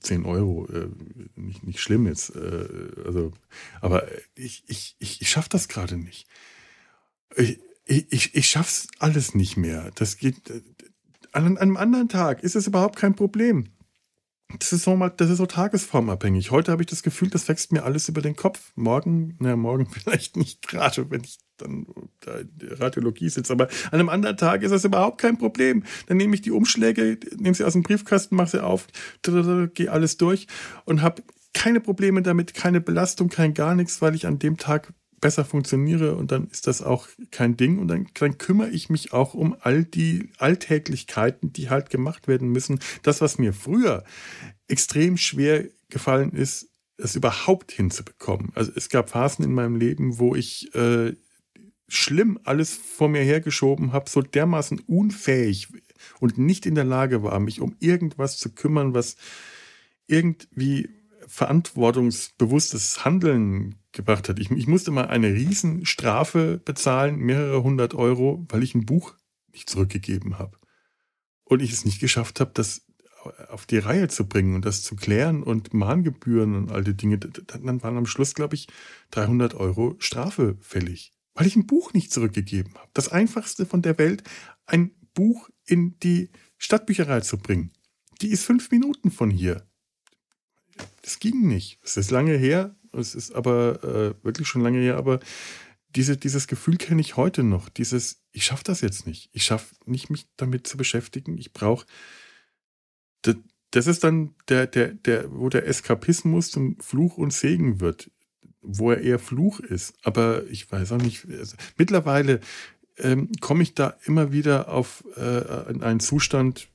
10 0.00 0.24
Euro, 0.24 0.66
äh, 0.66 0.88
nicht, 1.36 1.62
nicht 1.62 1.80
schlimm 1.80 2.06
jetzt. 2.06 2.34
Äh, 2.34 2.68
also, 3.04 3.32
aber 3.80 4.06
ich, 4.34 4.64
ich, 4.66 4.96
ich, 4.98 5.20
ich 5.20 5.30
schaffe 5.30 5.48
das 5.50 5.68
gerade 5.68 5.96
nicht. 5.96 6.26
Ich, 7.36 7.60
ich, 7.84 8.34
ich 8.34 8.48
schaff's 8.48 8.88
alles 8.98 9.34
nicht 9.34 9.56
mehr. 9.56 9.92
Das 9.94 10.16
geht. 10.16 10.50
Äh, 10.50 10.62
an 11.32 11.58
einem 11.58 11.76
anderen 11.76 12.08
Tag 12.08 12.42
ist 12.42 12.56
es 12.56 12.66
überhaupt 12.66 12.96
kein 12.96 13.14
Problem. 13.14 13.68
Das 14.58 14.72
ist, 14.72 14.84
so, 14.84 14.96
das 15.08 15.28
ist 15.28 15.38
so 15.38 15.46
tagesformabhängig. 15.46 16.50
Heute 16.50 16.72
habe 16.72 16.82
ich 16.82 16.88
das 16.88 17.02
Gefühl, 17.02 17.28
das 17.28 17.48
wächst 17.48 17.72
mir 17.72 17.82
alles 17.84 18.08
über 18.08 18.22
den 18.22 18.36
Kopf. 18.36 18.72
Morgen, 18.74 19.36
na, 19.38 19.54
morgen 19.54 19.86
vielleicht 19.90 20.36
nicht 20.36 20.66
gerade, 20.66 21.10
wenn 21.10 21.22
ich 21.22 21.38
dann 21.58 21.86
da 22.20 22.40
Radiologie 22.76 23.28
sitze. 23.28 23.52
Aber 23.52 23.68
an 23.90 24.00
einem 24.00 24.08
anderen 24.08 24.36
Tag 24.36 24.62
ist 24.62 24.70
das 24.70 24.84
überhaupt 24.84 25.20
kein 25.20 25.38
Problem. 25.38 25.84
Dann 26.06 26.16
nehme 26.16 26.34
ich 26.34 26.42
die 26.42 26.50
Umschläge, 26.50 27.18
nehme 27.36 27.54
sie 27.54 27.64
aus 27.64 27.72
dem 27.72 27.82
Briefkasten, 27.82 28.36
mache 28.36 28.50
sie 28.50 28.64
auf, 28.64 28.86
gehe 29.74 29.90
alles 29.90 30.16
durch 30.16 30.46
und 30.84 31.02
habe 31.02 31.22
keine 31.54 31.80
Probleme 31.80 32.22
damit, 32.22 32.54
keine 32.54 32.80
Belastung, 32.80 33.28
kein 33.28 33.54
gar 33.54 33.74
nichts, 33.74 34.02
weil 34.02 34.14
ich 34.14 34.26
an 34.26 34.38
dem 34.38 34.56
Tag 34.58 34.92
besser 35.20 35.44
funktioniere 35.44 36.14
und 36.14 36.30
dann 36.30 36.48
ist 36.48 36.66
das 36.66 36.82
auch 36.82 37.08
kein 37.30 37.56
Ding 37.56 37.78
und 37.78 37.88
dann, 37.88 38.06
dann 38.14 38.38
kümmere 38.38 38.68
ich 38.68 38.90
mich 38.90 39.12
auch 39.12 39.34
um 39.34 39.56
all 39.60 39.84
die 39.84 40.30
Alltäglichkeiten, 40.38 41.52
die 41.52 41.70
halt 41.70 41.90
gemacht 41.90 42.28
werden 42.28 42.48
müssen. 42.50 42.80
Das, 43.02 43.20
was 43.20 43.38
mir 43.38 43.52
früher 43.52 44.04
extrem 44.68 45.16
schwer 45.16 45.64
gefallen 45.88 46.32
ist, 46.32 46.68
es 46.98 47.16
überhaupt 47.16 47.72
hinzubekommen. 47.72 48.52
Also 48.54 48.72
es 48.74 48.88
gab 48.88 49.10
Phasen 49.10 49.44
in 49.44 49.52
meinem 49.52 49.76
Leben, 49.76 50.18
wo 50.18 50.34
ich 50.34 50.74
äh, 50.74 51.14
schlimm 51.88 52.38
alles 52.44 52.74
vor 52.74 53.08
mir 53.08 53.22
hergeschoben 53.22 53.92
habe, 53.92 54.10
so 54.10 54.22
dermaßen 54.22 54.80
unfähig 54.80 55.68
und 56.20 56.38
nicht 56.38 56.66
in 56.66 56.74
der 56.74 56.84
Lage 56.84 57.22
war, 57.22 57.38
mich 57.40 57.60
um 57.60 57.76
irgendwas 57.80 58.38
zu 58.38 58.54
kümmern, 58.54 58.94
was 58.94 59.16
irgendwie 60.06 60.88
verantwortungsbewusstes 61.26 63.04
Handeln 63.04 63.76
gebracht 63.92 64.28
hat. 64.28 64.38
Ich, 64.38 64.50
ich 64.50 64.66
musste 64.66 64.90
mal 64.90 65.06
eine 65.06 65.32
Riesenstrafe 65.32 66.60
bezahlen, 66.64 67.16
mehrere 67.16 67.62
hundert 67.62 67.94
Euro, 67.94 68.44
weil 68.48 68.62
ich 68.62 68.74
ein 68.74 68.86
Buch 68.86 69.14
nicht 69.52 69.68
zurückgegeben 69.68 70.38
habe. 70.38 70.58
Und 71.44 71.62
ich 71.62 71.72
es 71.72 71.84
nicht 71.84 72.00
geschafft 72.00 72.40
habe, 72.40 72.50
das 72.54 72.82
auf 73.48 73.66
die 73.66 73.78
Reihe 73.78 74.08
zu 74.08 74.28
bringen 74.28 74.54
und 74.54 74.64
das 74.64 74.82
zu 74.82 74.94
klären 74.94 75.42
und 75.42 75.74
Mahngebühren 75.74 76.54
und 76.54 76.70
all 76.70 76.84
die 76.84 76.96
Dinge. 76.96 77.18
Dann 77.18 77.82
waren 77.82 77.96
am 77.96 78.06
Schluss, 78.06 78.34
glaube 78.34 78.54
ich, 78.54 78.68
300 79.10 79.54
Euro 79.54 79.96
Strafe 79.98 80.56
fällig, 80.60 81.12
weil 81.36 81.46
ich 81.46 81.54
ein 81.54 81.66
Buch 81.66 81.92
nicht 81.92 82.10
zurückgegeben 82.10 82.74
habe. 82.74 82.90
Das 82.94 83.08
einfachste 83.08 83.66
von 83.66 83.82
der 83.82 83.98
Welt, 83.98 84.24
ein 84.64 84.90
Buch 85.14 85.48
in 85.66 85.98
die 86.00 86.30
Stadtbücherei 86.58 87.20
zu 87.20 87.38
bringen. 87.38 87.72
Die 88.22 88.28
ist 88.28 88.44
fünf 88.44 88.70
Minuten 88.70 89.10
von 89.10 89.30
hier. 89.30 89.68
Das 91.02 91.20
ging 91.20 91.46
nicht. 91.46 91.78
Es 91.82 91.96
ist 91.96 92.10
lange 92.10 92.36
her, 92.36 92.74
es 92.92 93.14
ist 93.14 93.34
aber 93.34 93.84
äh, 93.84 94.24
wirklich 94.24 94.48
schon 94.48 94.62
lange 94.62 94.80
her, 94.80 94.96
aber 94.96 95.20
diese, 95.94 96.16
dieses 96.16 96.46
Gefühl 96.46 96.78
kenne 96.78 97.00
ich 97.00 97.16
heute 97.16 97.42
noch. 97.42 97.68
Dieses, 97.68 98.22
ich 98.32 98.44
schaffe 98.44 98.64
das 98.64 98.80
jetzt 98.80 99.06
nicht. 99.06 99.30
Ich 99.32 99.44
schaffe 99.44 99.74
nicht, 99.84 100.10
mich 100.10 100.26
damit 100.36 100.66
zu 100.66 100.76
beschäftigen. 100.76 101.38
Ich 101.38 101.52
brauche. 101.52 101.86
Das, 103.22 103.36
das 103.70 103.86
ist 103.86 104.04
dann 104.04 104.34
der, 104.48 104.66
der, 104.66 104.94
der, 104.94 105.30
wo 105.32 105.48
der 105.48 105.66
Eskapismus 105.66 106.50
zum 106.50 106.78
Fluch 106.80 107.18
und 107.18 107.32
Segen 107.32 107.80
wird, 107.80 108.10
wo 108.66 108.90
er 108.90 109.00
eher 109.00 109.18
Fluch 109.18 109.60
ist. 109.60 109.94
Aber 110.02 110.44
ich 110.50 110.70
weiß 110.70 110.92
auch 110.92 111.00
nicht. 111.00 111.26
Also, 111.30 111.56
mittlerweile 111.76 112.40
ähm, 112.98 113.30
komme 113.40 113.62
ich 113.62 113.74
da 113.74 113.96
immer 114.04 114.32
wieder 114.32 114.68
auf 114.68 115.04
äh, 115.16 115.72
einen 115.82 116.00
Zustand, 116.00 116.68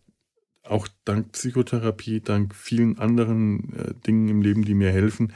auch 0.64 0.88
dank 1.06 1.34
Psychotherapie, 1.34 2.22
dank 2.22 2.56
vielen 2.56 3.00
anderen 3.00 3.74
äh, 3.74 3.94
Dingen 4.06 4.30
im 4.30 4.42
Leben, 4.42 4.64
die 4.64 4.76
mir 4.76 4.92
helfen, 4.92 5.34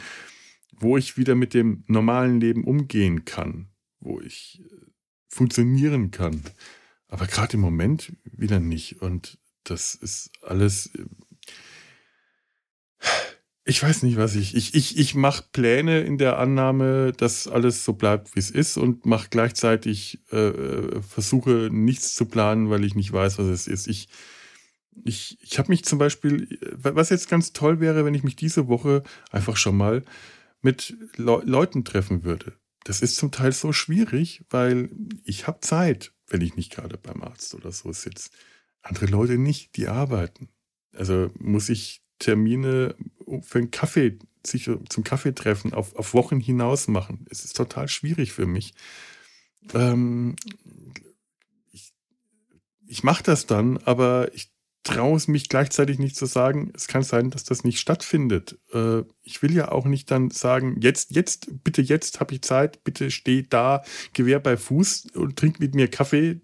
wo 0.77 0.97
ich 0.97 1.17
wieder 1.17 1.35
mit 1.35 1.53
dem 1.53 1.83
normalen 1.87 2.39
Leben 2.39 2.63
umgehen 2.63 3.25
kann, 3.25 3.67
wo 3.99 4.21
ich 4.21 4.61
äh, 4.63 4.85
funktionieren 5.27 6.11
kann. 6.11 6.41
Aber 7.07 7.27
gerade 7.27 7.53
im 7.55 7.61
Moment 7.61 8.13
wieder 8.23 8.59
nicht. 8.59 9.01
Und 9.01 9.37
das 9.63 9.95
ist 9.95 10.31
alles. 10.41 10.91
Äh, 13.65 13.69
ich 13.69 13.83
weiß 13.83 14.03
nicht, 14.03 14.17
was 14.17 14.35
ich. 14.35 14.55
Ich, 14.55 14.73
ich, 14.73 14.97
ich 14.97 15.15
mache 15.15 15.43
Pläne 15.51 16.01
in 16.01 16.17
der 16.17 16.39
Annahme, 16.39 17.11
dass 17.13 17.47
alles 17.47 17.83
so 17.83 17.93
bleibt, 17.93 18.35
wie 18.35 18.39
es 18.39 18.51
ist, 18.51 18.77
und 18.77 19.05
mache 19.05 19.27
gleichzeitig 19.29 20.19
äh, 20.31 20.37
äh 20.37 21.01
versuche 21.01 21.69
nichts 21.71 22.15
zu 22.15 22.25
planen, 22.25 22.69
weil 22.69 22.83
ich 22.83 22.95
nicht 22.95 23.11
weiß, 23.11 23.39
was 23.39 23.47
es 23.47 23.67
ist. 23.67 23.87
Ich, 23.87 24.07
ich, 25.03 25.37
ich 25.41 25.59
habe 25.59 25.69
mich 25.69 25.83
zum 25.83 25.99
Beispiel, 25.99 26.47
was 26.71 27.09
jetzt 27.09 27.29
ganz 27.29 27.53
toll 27.53 27.79
wäre, 27.79 28.05
wenn 28.05 28.13
ich 28.13 28.23
mich 28.23 28.35
diese 28.35 28.67
Woche 28.67 29.03
einfach 29.31 29.57
schon 29.57 29.77
mal 29.77 30.03
mit 30.61 30.95
Le 31.17 31.41
Leuten 31.45 31.83
treffen 31.83 32.23
würde. 32.23 32.53
Das 32.85 33.01
ist 33.01 33.17
zum 33.17 33.31
Teil 33.31 33.51
so 33.51 33.73
schwierig, 33.73 34.43
weil 34.49 34.89
ich 35.23 35.47
habe 35.47 35.59
Zeit, 35.61 36.13
wenn 36.27 36.41
ich 36.41 36.55
nicht 36.55 36.71
gerade 36.71 36.97
beim 36.97 37.23
Arzt 37.23 37.55
oder 37.55 37.71
so 37.71 37.91
sitze. 37.91 38.29
Andere 38.81 39.07
Leute 39.07 39.37
nicht, 39.37 39.75
die 39.75 39.87
arbeiten. 39.87 40.49
Also 40.93 41.31
muss 41.39 41.69
ich 41.69 42.03
Termine 42.19 42.95
für 43.41 43.59
einen 43.59 43.71
Kaffee, 43.71 44.19
sich 44.45 44.69
zum 44.89 45.03
Kaffee 45.03 45.33
treffen, 45.33 45.73
auf, 45.73 45.95
auf 45.95 46.13
Wochen 46.13 46.39
hinaus 46.39 46.87
machen. 46.87 47.25
Es 47.29 47.45
ist 47.45 47.55
total 47.55 47.87
schwierig 47.87 48.31
für 48.31 48.45
mich. 48.45 48.73
Ähm, 49.73 50.35
ich 51.71 51.93
ich 52.87 53.03
mache 53.03 53.23
das 53.23 53.47
dann, 53.47 53.77
aber 53.79 54.33
ich 54.33 54.51
traue 54.85 55.17
es 55.17 55.27
mich 55.27 55.49
gleichzeitig 55.49 55.97
nicht 55.97 56.15
zu 56.15 56.27
sagen, 56.27 56.71
es 56.75 56.87
kann 56.87 57.03
sein, 57.03 57.31
dass 57.31 57.43
das 57.43 57.63
nicht 57.63 57.79
stattfindet. 57.79 58.59
Äh, 58.71 59.01
ich 59.23 59.41
will 59.41 59.53
ja 59.53 59.71
auch 59.71 59.85
nicht 59.85 60.11
dann 60.11 60.29
sagen, 60.29 60.79
jetzt, 60.79 61.11
jetzt, 61.11 61.63
bitte 61.63 61.81
jetzt 61.81 62.19
habe 62.19 62.35
ich 62.35 62.43
Zeit, 62.43 62.83
bitte 62.83 63.09
steh 63.11 63.41
da, 63.49 63.83
Gewehr 64.13 64.39
bei 64.39 64.55
Fuß 64.55 65.07
und 65.15 65.37
trink 65.37 65.59
mit 65.59 65.73
mir 65.73 65.89
Kaffee. 65.89 66.39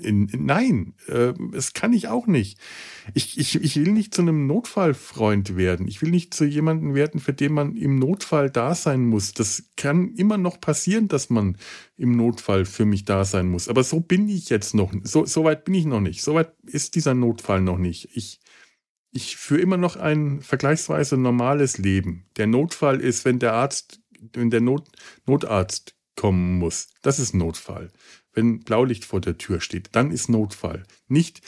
In, 0.00 0.28
in, 0.28 0.46
nein, 0.46 0.94
äh, 1.08 1.34
das 1.52 1.74
kann 1.74 1.92
ich 1.92 2.08
auch 2.08 2.26
nicht. 2.26 2.58
Ich, 3.14 3.38
ich, 3.38 3.56
ich 3.56 3.76
will 3.76 3.92
nicht 3.92 4.14
zu 4.14 4.22
einem 4.22 4.46
Notfallfreund 4.46 5.56
werden. 5.56 5.86
Ich 5.86 6.00
will 6.00 6.10
nicht 6.10 6.32
zu 6.32 6.44
jemandem 6.44 6.94
werden, 6.94 7.20
für 7.20 7.34
den 7.34 7.52
man 7.52 7.76
im 7.76 7.98
Notfall 7.98 8.50
da 8.50 8.74
sein 8.74 9.04
muss. 9.04 9.34
Das 9.34 9.64
kann 9.76 10.14
immer 10.14 10.38
noch 10.38 10.60
passieren, 10.60 11.08
dass 11.08 11.28
man 11.28 11.58
im 11.96 12.16
Notfall 12.16 12.64
für 12.64 12.86
mich 12.86 13.04
da 13.04 13.24
sein 13.24 13.48
muss. 13.48 13.68
Aber 13.68 13.84
so 13.84 14.00
bin 14.00 14.28
ich 14.28 14.48
jetzt 14.48 14.74
noch. 14.74 14.92
So, 15.02 15.26
so 15.26 15.44
weit 15.44 15.64
bin 15.64 15.74
ich 15.74 15.84
noch 15.84 16.00
nicht. 16.00 16.22
So 16.22 16.34
weit 16.34 16.52
ist 16.64 16.94
dieser 16.94 17.14
Notfall 17.14 17.60
noch 17.60 17.78
nicht. 17.78 18.08
Ich, 18.14 18.40
ich 19.10 19.36
führe 19.36 19.60
immer 19.60 19.76
noch 19.76 19.96
ein 19.96 20.40
vergleichsweise 20.40 21.16
normales 21.18 21.76
Leben. 21.78 22.24
Der 22.36 22.46
Notfall 22.46 23.00
ist, 23.00 23.24
wenn 23.24 23.38
der 23.38 23.52
Arzt, 23.52 24.00
wenn 24.32 24.50
der 24.50 24.60
Not, 24.60 24.88
Notarzt 25.26 25.94
kommen 26.18 26.58
muss. 26.58 26.88
Das 27.02 27.18
ist 27.18 27.32
Notfall. 27.34 27.90
Wenn 28.32 28.60
Blaulicht 28.60 29.04
vor 29.04 29.20
der 29.20 29.38
Tür 29.38 29.60
steht, 29.60 29.90
dann 29.92 30.10
ist 30.10 30.28
Notfall. 30.28 30.84
Nicht, 31.08 31.40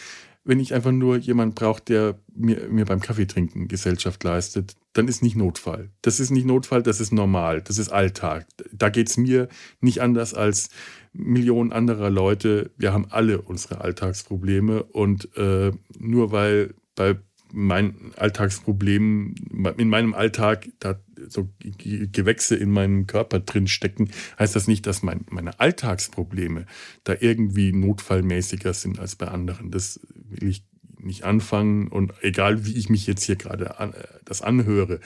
wenn 0.45 0.61
ich 0.61 0.75
einfach 0.75 0.93
nur 0.93 1.17
jemanden 1.17 1.55
brauche, 1.55 1.83
der 1.83 2.19
mir, 2.35 2.69
mir 2.69 2.87
beim 2.87 3.01
Kaffeetrinken 3.01 3.69
Gesellschaft 3.69 4.25
leistet, 4.25 4.75
dann 4.95 5.07
ist 5.07 5.23
nicht 5.23 5.37
Notfall. 5.37 5.91
Das 6.03 6.19
ist 6.19 6.31
nicht 6.31 6.47
Notfall, 6.47 6.83
das 6.83 7.01
ist 7.01 7.13
normal, 7.13 7.63
das 7.63 7.79
ist 7.79 7.91
Alltag. 7.91 8.47
Da 8.73 8.89
geht 8.89 9.09
es 9.09 9.17
mir 9.17 9.49
nicht 9.81 10.01
anders 10.01 10.35
als 10.35 10.71
Millionen 11.13 11.73
anderer 11.73 12.11
Leute. 12.11 12.71
Wir 12.77 12.93
haben 12.93 13.07
alle 13.11 13.43
unsere 13.43 13.81
Alltagsprobleme 13.81 14.83
und 14.83 15.37
äh, 15.37 15.73
nur 15.99 16.33
weil 16.33 16.75
bei 16.95 17.17
meinen 17.53 18.13
Alltagsproblemen, 18.17 19.35
in 19.77 19.89
meinem 19.89 20.15
Alltag 20.15 20.69
da 20.79 21.01
so 21.29 21.49
Gewächse 21.59 22.57
in 22.57 22.71
meinem 22.71 23.07
Körper 23.07 23.41
drin 23.41 23.67
stecken, 23.67 24.11
heißt 24.39 24.57
das 24.57 24.67
nicht, 24.67 24.87
dass 24.87 25.03
mein, 25.03 25.27
meine 25.31 25.59
Alltagsprobleme 25.61 26.67
da 27.05 27.15
irgendwie 27.19 27.73
notfallmäßiger 27.73 28.75
sind 28.75 28.99
als 28.99 29.17
bei 29.17 29.29
anderen. 29.29 29.71
Das 29.71 30.01
will 30.13 30.49
ich 30.49 30.65
nicht 30.99 31.25
anfangen 31.25 31.89
und 31.89 32.13
egal 32.21 32.67
wie 32.67 32.77
ich 32.77 32.89
mich 32.89 33.07
jetzt 33.07 33.25
hier 33.25 33.37
gerade 33.37 33.79
an, 33.79 33.95
äh, 33.95 34.05
das 34.25 34.43
anhöre, 34.43 35.01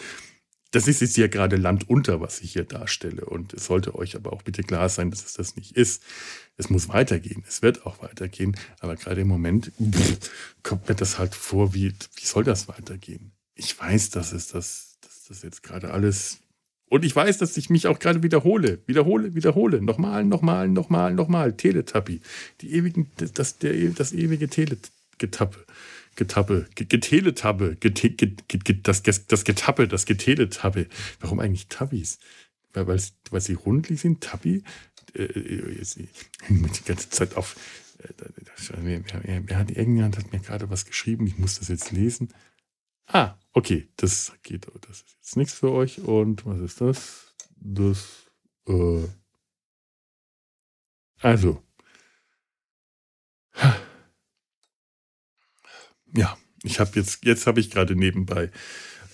das 0.74 0.88
ist 0.88 1.00
jetzt 1.00 1.16
ja 1.16 1.28
gerade 1.28 1.54
Land 1.54 1.88
unter, 1.88 2.20
was 2.20 2.40
ich 2.40 2.52
hier 2.52 2.64
darstelle. 2.64 3.24
Und 3.24 3.52
es 3.52 3.66
sollte 3.66 3.94
euch 3.94 4.16
aber 4.16 4.32
auch 4.32 4.42
bitte 4.42 4.64
klar 4.64 4.88
sein, 4.88 5.10
dass 5.10 5.24
es 5.24 5.34
das 5.34 5.54
nicht 5.54 5.76
ist. 5.76 6.02
Es 6.56 6.68
muss 6.68 6.88
weitergehen. 6.88 7.44
Es 7.46 7.62
wird 7.62 7.86
auch 7.86 8.02
weitergehen. 8.02 8.56
Aber 8.80 8.96
gerade 8.96 9.20
im 9.20 9.28
Moment 9.28 9.70
pff, 9.80 10.30
kommt 10.64 10.88
mir 10.88 10.96
das 10.96 11.18
halt 11.18 11.36
vor, 11.36 11.74
wie, 11.74 11.92
wie 12.16 12.26
soll 12.26 12.42
das 12.42 12.66
weitergehen? 12.66 13.30
Ich 13.54 13.78
weiß, 13.78 14.10
dass 14.10 14.32
es 14.32 14.48
das, 14.48 14.93
dass 15.28 15.38
das 15.38 15.42
jetzt 15.42 15.62
gerade 15.62 15.90
alles. 15.90 16.40
Und 16.90 17.04
ich 17.04 17.16
weiß, 17.16 17.38
dass 17.38 17.56
ich 17.56 17.70
mich 17.70 17.86
auch 17.86 17.98
gerade 17.98 18.22
wiederhole, 18.22 18.80
wiederhole, 18.86 19.34
wiederhole. 19.34 19.80
Nochmal, 19.80 20.24
nochmal, 20.24 20.68
nochmal, 20.68 21.14
nochmal. 21.14 21.56
Teletubby. 21.56 22.20
Die 22.60 22.74
ewigen, 22.74 23.10
das, 23.16 23.58
der, 23.58 23.72
das 23.90 24.12
ewige 24.12 24.48
Telegetappe. 24.48 25.64
Getappe, 26.16 26.68
Geteletappe, 26.76 27.76
das, 28.84 29.02
das 29.02 29.44
Getappe, 29.44 29.88
das 29.88 30.06
Geteletappe. 30.06 30.86
Warum 31.18 31.40
eigentlich 31.40 31.66
Tabbis? 31.66 32.20
Weil, 32.72 32.86
weil, 32.86 33.00
weil 33.30 33.40
sie 33.40 33.54
rundlich 33.54 34.02
sind, 34.02 34.20
Tabbi? 34.20 34.62
Äh, 35.14 35.22
äh 35.24 35.86
die 36.48 36.84
ganze 36.84 37.10
Zeit 37.10 37.36
auf. 37.36 37.56
Äh, 37.98 38.12
wer, 38.82 39.02
wer 39.48 39.58
hat, 39.58 39.70
irgendjemand 39.72 40.18
hat 40.18 40.32
mir 40.32 40.38
gerade 40.38 40.70
was 40.70 40.84
geschrieben, 40.84 41.26
ich 41.26 41.36
muss 41.36 41.58
das 41.58 41.66
jetzt 41.66 41.90
lesen. 41.90 42.28
Ah, 43.08 43.34
okay, 43.54 43.88
das 43.96 44.32
geht, 44.42 44.66
das 44.82 44.98
ist 44.98 45.16
jetzt 45.16 45.36
nichts 45.36 45.54
für 45.54 45.72
euch. 45.72 46.00
Und 46.00 46.44
was 46.44 46.60
ist 46.60 46.80
das? 46.80 47.34
Das, 47.56 48.30
äh, 48.68 49.08
also. 51.20 51.62
Ja, 56.16 56.36
ich 56.62 56.78
habe 56.78 56.90
jetzt, 56.94 57.24
jetzt 57.24 57.46
habe 57.46 57.60
ich 57.60 57.70
gerade 57.70 57.96
nebenbei 57.96 58.50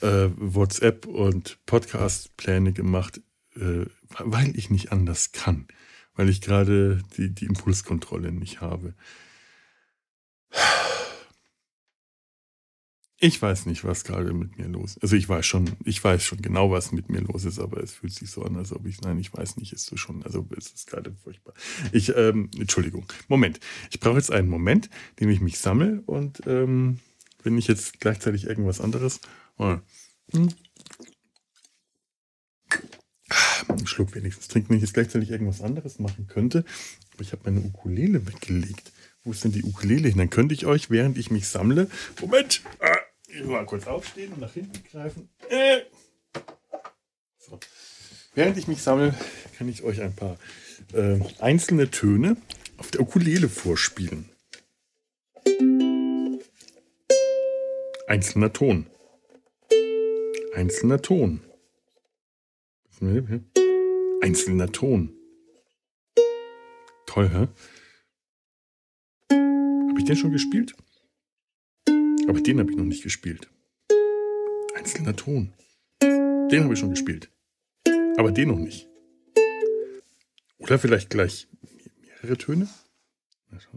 äh, 0.03 0.29
WhatsApp 0.37 1.07
und 1.07 1.59
Podcast-Pläne 1.66 2.72
gemacht, 2.72 3.20
äh, 3.57 3.87
weil 4.18 4.57
ich 4.57 4.70
nicht 4.70 4.92
anders 4.92 5.33
kann. 5.33 5.66
Weil 6.14 6.29
ich 6.29 6.40
gerade 6.40 7.03
die, 7.16 7.33
die 7.33 7.46
Impulskontrolle 7.46 8.33
nicht 8.33 8.61
habe. 8.61 8.94
Ich 13.22 13.40
weiß 13.40 13.66
nicht, 13.66 13.85
was 13.85 14.04
gerade 14.04 14.33
mit 14.33 14.56
mir 14.56 14.66
los 14.66 14.96
ist. 14.96 15.02
Also 15.02 15.14
ich 15.14 15.28
weiß 15.28 15.44
schon, 15.44 15.70
ich 15.85 16.02
weiß 16.02 16.24
schon 16.24 16.40
genau, 16.40 16.70
was 16.70 16.90
mit 16.90 17.11
mir 17.11 17.20
los 17.20 17.44
ist, 17.44 17.59
aber 17.59 17.83
es 17.83 17.92
fühlt 17.92 18.14
sich 18.14 18.30
so 18.30 18.42
an, 18.42 18.56
als 18.56 18.72
ob 18.72 18.87
ich, 18.87 19.02
nein, 19.02 19.18
ich 19.18 19.30
weiß 19.30 19.59
nicht, 19.59 19.74
ist 19.74 19.85
so 19.85 19.98
schon, 19.98 20.22
also 20.22 20.48
es 20.56 20.72
ist 20.72 20.87
gerade 20.87 21.12
furchtbar. 21.22 21.52
Ich, 21.92 22.16
ähm, 22.16 22.48
Entschuldigung, 22.59 23.04
Moment. 23.28 23.61
Ich 23.90 24.00
brauche 24.00 24.16
jetzt 24.16 24.33
einen 24.33 24.48
Moment, 24.48 24.88
den 25.20 25.28
ich 25.28 25.42
mich 25.42 25.59
sammle 25.59 26.02
und 26.06 26.40
ähm, 26.46 26.98
wenn 27.42 27.59
ich 27.59 27.66
jetzt 27.66 28.00
gleichzeitig 28.00 28.44
irgendwas 28.46 28.80
anderes. 28.80 29.20
Oh, 29.59 29.76
hm. 30.33 30.48
Einen 33.68 33.87
Schluck 33.87 34.14
wenigstens 34.14 34.48
trinken, 34.48 34.70
wenn 34.70 34.76
ich 34.76 34.83
jetzt 34.83 34.94
gleichzeitig 34.94 35.30
irgendwas 35.30 35.61
anderes 35.61 35.98
machen 35.98 36.26
könnte. 36.26 36.64
Aber 37.12 37.22
ich 37.22 37.33
habe 37.33 37.42
meine 37.44 37.61
Ukulele 37.61 38.26
weggelegt. 38.26 38.92
Wo 39.24 39.33
ist 39.33 39.44
denn 39.44 39.52
die 39.52 39.64
Ukulele 39.64 40.09
hin? 40.09 40.16
Dann 40.16 40.30
könnte 40.30 40.54
ich 40.54 40.64
euch, 40.64 40.88
während 40.88 41.18
ich 41.18 41.30
mich 41.30 41.48
sammle. 41.48 41.90
Moment! 42.18 42.62
Ah, 42.80 42.96
mal 43.45 43.66
kurz 43.66 43.87
aufstehen 43.87 44.33
und 44.33 44.40
nach 44.40 44.53
hinten 44.53 44.83
greifen. 44.90 45.29
Äh. 45.49 45.81
So. 47.38 47.59
Während 48.35 48.57
ich 48.57 48.69
mich 48.69 48.83
sammle, 48.83 49.14
kann 49.59 49.69
ich 49.69 49.83
euch 49.83 50.01
ein 50.01 50.14
paar 50.14 50.38
äh, 50.93 51.19
einzelne 51.40 51.90
Töne 51.90 52.37
auf 52.77 52.90
der 52.90 53.01
Ukulele 53.01 53.49
vorspielen. 53.49 54.29
Einzelner 58.07 58.53
Ton. 58.53 58.87
Einzelner 60.55 61.01
Ton. 61.01 61.40
Einzelner 64.21 64.73
Ton. 64.73 65.12
Toll, 67.07 67.29
hä? 67.29 67.49
Habe 69.31 69.99
ich 69.99 70.05
den 70.05 70.16
schon 70.16 70.33
gespielt? 70.33 70.75
Aber 72.28 72.40
den 72.40 72.61
habe 72.61 72.70
ich 72.70 72.76
noch 72.76 72.85
nicht 72.85 73.02
gespielt. 73.02 73.48
Einzelner 74.74 75.16
Ton. 75.16 75.52
Den 76.02 76.64
habe 76.64 76.74
ich 76.74 76.80
schon 76.80 76.90
gespielt. 76.90 77.30
Aber 78.16 78.33
den 78.33 78.48
noch 78.48 78.59
nicht. 78.59 78.88
Oder 80.59 80.78
vielleicht 80.78 81.11
gleich 81.11 81.48
mehrere 82.00 82.37
Töne. 82.37 82.68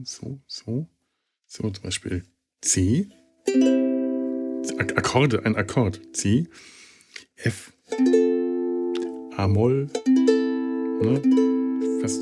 So, 0.03 0.39
so. 0.47 0.87
So 1.45 1.69
zum 1.69 1.83
Beispiel 1.83 2.23
C. 2.61 3.09
Akkorde, 4.77 5.45
ein 5.45 5.55
Akkord. 5.55 6.01
C. 6.15 6.47
F. 7.35 7.73
A-Moll. 9.37 9.89
Ne? 11.01 11.21
Fast 12.01 12.21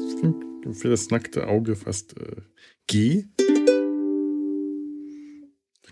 für 0.74 0.90
das 0.90 1.10
nackte 1.10 1.48
Auge 1.48 1.76
fast 1.76 2.18
äh, 2.18 2.42
G. 2.88 3.26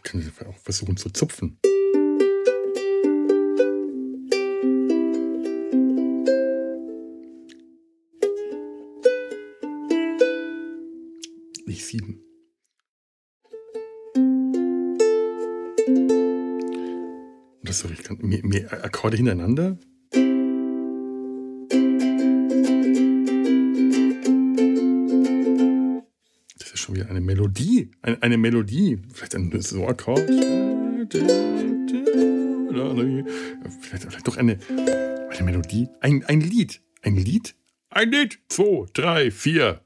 Kann 0.03 0.21
ich 0.21 0.47
auch 0.47 0.57
versuchen 0.57 0.97
zu 0.97 1.09
zupfen. 1.09 1.59
Nicht 11.65 11.85
sieben. 11.85 12.23
Das 17.63 17.79
so, 17.79 17.89
ich 17.89 18.03
kann 18.03 18.17
mehr, 18.21 18.43
mehr 18.43 18.83
Akkorde 18.83 19.17
hintereinander. 19.17 19.77
eine 27.09 27.21
Melodie, 27.21 27.91
eine, 28.29 28.37
Melodie, 28.37 28.99
vielleicht 29.11 29.35
ein 29.35 29.51
so 29.61 29.87
Akkord. 29.87 30.29
Vielleicht, 33.81 34.03
vielleicht 34.03 34.27
doch 34.27 34.37
eine, 34.37 34.59
eine 34.69 35.43
Melodie, 35.43 35.87
ein, 35.99 36.23
ein 36.25 36.41
Lied, 36.41 36.81
ein 37.01 37.15
Lied, 37.15 37.55
ein 37.89 38.11
Lied, 38.11 38.39
zwei, 38.47 38.85
drei, 38.93 39.31
vier. 39.31 39.81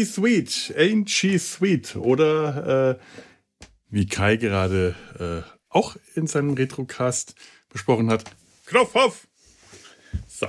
She 0.00 0.04
sweet? 0.04 0.74
Ain't 0.76 1.10
she 1.10 1.38
sweet? 1.38 1.96
Oder 1.96 2.98
äh, 2.98 2.98
wie 3.90 4.06
Kai 4.06 4.36
gerade 4.36 4.94
äh, 5.18 5.42
auch 5.68 5.96
in 6.14 6.26
seinem 6.26 6.54
Retrocast 6.54 7.34
besprochen 7.68 8.10
hat, 8.10 8.24
Knopf 8.66 8.94
auf! 8.94 9.26
So. 10.26 10.46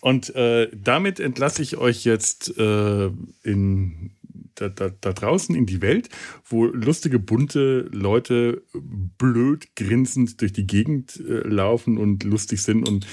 Und 0.00 0.34
äh, 0.34 0.70
damit 0.74 1.20
entlasse 1.20 1.62
ich 1.62 1.76
euch 1.76 2.04
jetzt 2.04 2.56
äh, 2.56 3.10
in 3.42 4.12
da, 4.54 4.68
da, 4.68 4.88
da, 4.88 5.12
draußen 5.12 5.54
in 5.54 5.66
die 5.66 5.82
Welt, 5.82 6.08
wo 6.44 6.64
lustige, 6.64 7.20
bunte 7.20 7.88
Leute 7.92 8.64
blöd 8.72 9.68
grinsend 9.76 10.40
durch 10.40 10.52
die 10.52 10.66
Gegend 10.66 11.20
äh, 11.20 11.46
laufen 11.46 11.96
und 11.96 12.24
lustig 12.24 12.62
sind 12.62 12.88
und 12.88 13.06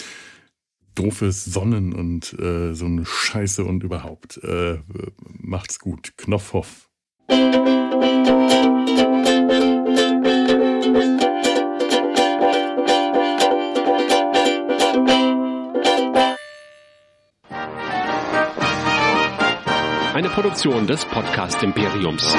doofes 0.96 1.46
Sonnen 1.46 1.94
und 1.94 2.34
äh, 2.40 2.74
so 2.74 2.86
eine 2.86 3.06
Scheiße 3.06 3.64
und 3.64 3.84
überhaupt. 3.84 4.38
Äh, 4.44 4.80
macht's 5.40 5.80
gut. 5.80 6.14
Knopfhoff. 6.18 6.90
Eine 20.14 20.30
Produktion 20.30 20.88
des 20.88 21.04
Podcast 21.06 21.62
Imperiums. 21.62 22.36